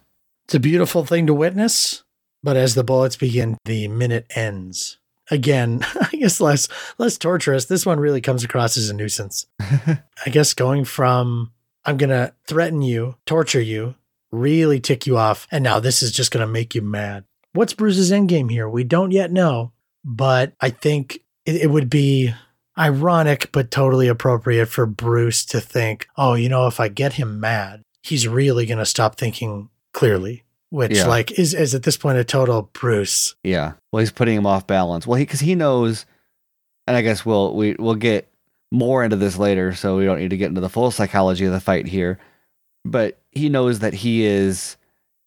It's 0.45 0.55
a 0.55 0.61
beautiful 0.61 1.05
thing 1.05 1.27
to 1.27 1.33
witness, 1.33 2.05
but 2.41 2.55
as 2.55 2.73
the 2.73 2.83
bullets 2.85 3.17
begin, 3.17 3.57
the 3.65 3.89
minute 3.89 4.25
ends. 4.33 4.97
Again, 5.29 5.85
I 6.01 6.09
guess 6.11 6.39
less 6.39 6.67
less 6.97 7.17
torturous. 7.17 7.65
This 7.65 7.85
one 7.85 7.99
really 7.99 8.21
comes 8.21 8.43
across 8.43 8.77
as 8.77 8.89
a 8.89 8.93
nuisance. 8.93 9.45
I 9.59 10.29
guess 10.29 10.53
going 10.53 10.85
from 10.85 11.51
I'm 11.85 11.97
going 11.97 12.09
to 12.09 12.33
threaten 12.45 12.81
you, 12.81 13.15
torture 13.25 13.61
you, 13.61 13.95
really 14.31 14.79
tick 14.79 15.07
you 15.07 15.17
off, 15.17 15.47
and 15.51 15.63
now 15.63 15.79
this 15.79 16.03
is 16.03 16.11
just 16.11 16.31
going 16.31 16.45
to 16.45 16.51
make 16.51 16.75
you 16.75 16.81
mad. 16.81 17.23
What's 17.53 17.73
Bruce's 17.73 18.11
end 18.11 18.29
game 18.29 18.49
here? 18.49 18.69
We 18.69 18.83
don't 18.83 19.11
yet 19.11 19.31
know, 19.31 19.71
but 20.03 20.53
I 20.59 20.69
think 20.69 21.19
it, 21.45 21.55
it 21.55 21.71
would 21.71 21.89
be 21.89 22.33
ironic 22.77 23.51
but 23.51 23.71
totally 23.71 24.07
appropriate 24.07 24.67
for 24.67 24.85
Bruce 24.85 25.45
to 25.45 25.61
think, 25.61 26.07
oh, 26.17 26.33
you 26.33 26.49
know, 26.49 26.67
if 26.67 26.79
I 26.79 26.89
get 26.89 27.13
him 27.13 27.39
mad, 27.39 27.81
he's 28.03 28.27
really 28.27 28.65
going 28.65 28.77
to 28.77 28.85
stop 28.85 29.15
thinking 29.15 29.69
clearly. 29.93 30.43
Which 30.69 30.95
Yeah. 30.97 31.07
like 31.07 31.31
is 31.39 31.53
is 31.53 31.73
at 31.75 31.83
this 31.83 31.97
point 31.97 32.17
a 32.17 32.23
total 32.23 32.69
Bruce. 32.73 33.35
Yeah. 33.43 33.73
Well, 33.91 33.99
he's 34.01 34.11
putting 34.11 34.35
him 34.37 34.45
off 34.45 34.67
balance. 34.67 35.05
Well, 35.07 35.17
he 35.17 35.25
because 35.25 35.39
he 35.41 35.55
knows, 35.55 36.05
and 36.85 36.95
I 36.97 37.01
guess 37.01 37.25
we'll 37.25 37.55
we 37.55 37.75
we'll 37.79 37.95
get 37.95 38.27
more 38.71 39.03
into 39.03 39.15
this 39.15 39.37
later, 39.37 39.73
so 39.73 39.97
we 39.97 40.05
don't 40.05 40.19
need 40.19 40.29
to 40.31 40.37
get 40.37 40.49
into 40.49 40.61
the 40.61 40.69
full 40.69 40.91
psychology 40.91 41.45
of 41.45 41.53
the 41.53 41.59
fight 41.59 41.87
here. 41.87 42.19
But 42.85 43.17
he 43.31 43.49
knows 43.49 43.79
that 43.79 43.93
he 43.93 44.25
is 44.25 44.77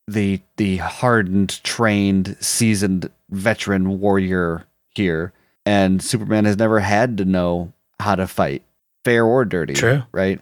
the 0.08 0.40
the 0.56 0.78
hardened, 0.78 1.62
trained, 1.62 2.36
seasoned 2.40 3.10
veteran 3.30 4.00
warrior 4.00 4.66
here, 4.94 5.32
and 5.64 6.02
Superman 6.02 6.44
has 6.44 6.56
never 6.58 6.80
had 6.80 7.16
to 7.18 7.24
know 7.24 7.72
how 7.98 8.14
to 8.14 8.26
fight, 8.26 8.62
fair 9.04 9.24
or 9.24 9.44
dirty. 9.44 9.74
True. 9.74 10.02
Right. 10.12 10.40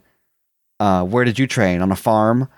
Uh, 0.80 1.04
where 1.04 1.24
did 1.24 1.38
you 1.38 1.46
train 1.46 1.82
on 1.82 1.90
a 1.92 1.96
farm? 1.96 2.48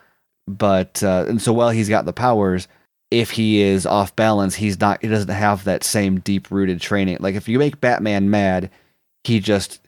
But 0.59 1.03
uh, 1.03 1.25
and 1.29 1.41
so 1.41 1.53
while 1.53 1.71
he's 1.71 1.89
got 1.89 2.05
the 2.05 2.13
powers, 2.13 2.69
if 3.11 3.31
he 3.33 3.61
is 3.61 3.87
off 3.87 4.15
balance, 4.17 4.55
he's 4.57 4.81
not. 4.81 5.03
He 5.03 5.09
doesn't 5.09 5.29
have 5.29 5.65
that 5.65 5.85
same 5.85 6.21
deep 6.21 6.51
rooted 6.51 6.81
training. 6.81 7.19
Like 7.21 7.35
if 7.35 7.49
you 7.49 7.59
make 7.59 7.81
Batman 7.81 8.31
mad, 8.31 8.71
he 9.25 9.41
just 9.41 9.81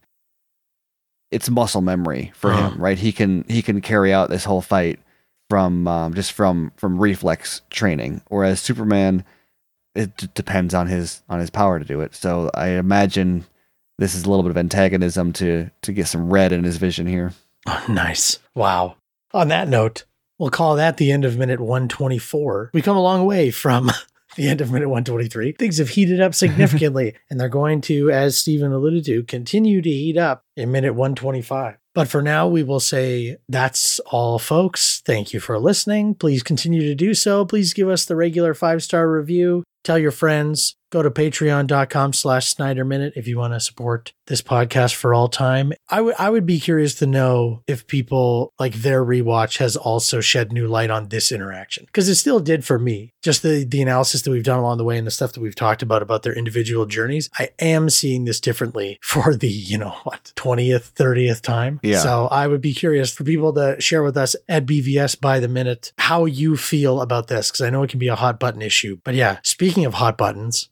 it's 1.31 1.49
muscle 1.49 1.81
memory 1.81 2.33
for 2.35 2.51
Uh-huh. 2.53 2.71
him, 2.71 2.79
right? 2.81 2.99
He 2.99 3.13
can 3.13 3.45
he 3.49 3.63
can 3.63 3.81
carry 3.81 4.13
out 4.13 4.29
this 4.31 4.45
whole 4.45 4.61
fight 4.61 5.01
from 5.49 5.87
um, 5.89 6.15
just 6.15 6.33
from 6.33 6.73
from 6.77 6.99
reflex 6.99 7.63
training, 7.71 8.23
whereas 8.29 8.61
Superman 8.61 9.25
it 9.95 10.17
d- 10.17 10.29
depends 10.35 10.75
on 10.75 10.87
his 10.87 11.23
on 11.29 11.39
his 11.41 11.51
power 11.51 11.79
to 11.79 11.85
do 11.85 12.01
it. 12.01 12.15
So 12.15 12.51
I 12.55 12.69
imagine 12.71 13.45
this 13.99 14.15
is 14.15 14.25
a 14.25 14.29
little 14.31 14.43
bit 14.43 14.51
of 14.51 14.57
antagonism 14.59 15.33
to 15.35 15.71
to 15.83 15.93
get 15.93 16.07
some 16.09 16.31
red 16.31 16.53
in 16.53 16.65
his 16.65 16.77
vision 16.77 17.07
here. 17.07 17.33
Oh, 17.67 17.85
nice. 17.89 18.39
Wow. 18.55 18.97
On 19.35 19.49
that 19.49 19.69
note, 19.69 20.05
we'll 20.39 20.51
call 20.51 20.77
that 20.77 20.97
the 20.97 21.13
end 21.13 21.25
of 21.25 21.37
minute 21.37 21.61
124. 21.61 22.71
We 22.75 22.83
come 22.83 22.97
a 22.97 23.03
long 23.03 23.27
way 23.27 23.51
from 23.51 23.91
the 24.37 24.49
end 24.49 24.61
of 24.61 24.73
minute 24.73 24.89
123. 24.89 25.53
Things 25.53 25.79
have 25.79 25.91
heated 25.91 26.21
up 26.21 26.35
significantly, 26.35 27.15
and 27.31 27.39
they're 27.39 27.49
going 27.49 27.81
to, 27.83 28.11
as 28.11 28.37
Stephen 28.37 28.73
alluded 28.73 29.05
to, 29.07 29.23
continue 29.25 29.81
to 29.83 29.91
heat 29.91 30.17
up 30.17 30.45
in 30.57 30.73
minute 30.73 30.95
125. 30.95 31.77
But 31.95 32.09
for 32.09 32.23
now, 32.23 32.49
we 32.49 32.63
will 32.63 32.81
say 32.81 33.37
that's 33.49 33.99
all, 34.01 34.39
folks. 34.39 35.03
Thank 35.05 35.35
you 35.35 35.41
for 35.41 35.59
listening. 35.59 36.15
Please 36.15 36.43
continue 36.43 36.81
to 36.83 36.95
do 36.95 37.13
so. 37.13 37.45
Please 37.45 37.75
give 37.75 37.89
us 37.89 38.07
the 38.07 38.17
regular 38.17 38.55
five 38.55 38.83
star 38.83 39.11
review. 39.11 39.63
Tell 39.85 39.99
your 39.99 40.11
friends. 40.11 40.75
Go 40.91 41.03
to 41.03 41.11
patreon.com 41.11 42.13
slash 42.13 42.49
Snyder 42.49 42.85
Minute 42.85 43.15
if 43.17 43.27
you 43.27 43.39
want 43.39 43.55
to 43.55 43.61
support 43.61 44.13
this 44.33 44.43
podcast 44.43 44.95
for 44.95 45.13
all 45.13 45.29
time. 45.29 45.75
I 45.91 46.01
would 46.01 46.15
I 46.19 46.31
would 46.31 46.47
be 46.47 46.59
curious 46.59 46.95
to 46.97 47.07
know 47.07 47.63
if 47.67 47.87
people 47.87 48.55
like 48.59 48.73
their 48.77 49.05
rewatch 49.05 49.59
has 49.59 49.77
also 49.77 50.23
shed 50.23 50.53
new 50.53 50.67
light 50.67 50.91
on 50.91 51.09
this 51.09 51.31
interaction. 51.31 51.85
Because 51.85 52.09
it 52.09 52.15
still 52.15 52.41
did 52.41 52.65
for 52.65 52.79
me. 52.79 53.13
Just 53.23 53.43
the 53.43 53.65
the 53.69 53.83
analysis 53.83 54.23
that 54.23 54.31
we've 54.31 54.43
done 54.43 54.59
along 54.59 54.79
the 54.79 54.85
way 54.85 54.97
and 54.97 55.07
the 55.07 55.11
stuff 55.11 55.33
that 55.35 55.41
we've 55.41 55.55
talked 55.55 55.83
about 55.83 56.01
about 56.01 56.23
their 56.23 56.33
individual 56.33 56.87
journeys. 56.87 57.29
I 57.39 57.51
am 57.59 57.91
seeing 57.91 58.25
this 58.25 58.41
differently 58.41 58.99
for 59.03 59.35
the, 59.35 59.49
you 59.49 59.77
know, 59.77 59.95
what, 60.05 60.33
20th, 60.35 60.93
30th 60.95 61.43
time. 61.43 61.79
Yeah. 61.83 61.99
So 61.99 62.29
I 62.31 62.47
would 62.47 62.63
be 62.63 62.73
curious 62.73 63.13
for 63.13 63.25
people 63.25 63.53
to 63.53 63.79
share 63.81 64.03
with 64.03 64.17
us 64.17 64.35
at 64.49 64.65
BVS 64.65 65.21
by 65.21 65.41
the 65.41 65.49
minute 65.49 65.93
how 65.99 66.25
you 66.25 66.57
feel 66.57 67.03
about 67.03 67.29
this. 67.29 67.51
Because 67.51 67.61
I 67.61 67.69
know 67.69 67.83
it 67.83 67.91
can 67.91 67.99
be 67.99 68.09
a 68.09 68.17
hot 68.17 68.41
button 68.41 68.63
issue. 68.63 68.99
But 69.05 69.15
yeah, 69.15 69.41
speaking 69.43 69.85
of 69.85 69.95
hot 69.95 70.17
buttons, 70.17 70.71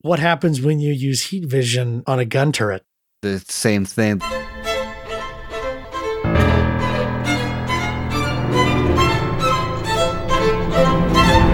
what 0.00 0.18
happens 0.18 0.60
when 0.60 0.80
you 0.80 0.92
use 0.92 1.24
heat 1.24 1.44
vision 1.44 2.02
on 2.06 2.18
a 2.18 2.24
gun 2.24 2.52
turret? 2.52 2.84
The 3.22 3.38
same 3.48 3.84
thing. 3.84 4.20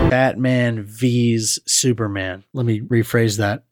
Batman 0.08 0.84
vs 0.84 1.58
Superman. 1.66 2.44
Let 2.54 2.66
me 2.66 2.80
rephrase 2.80 3.38
that. 3.38 3.64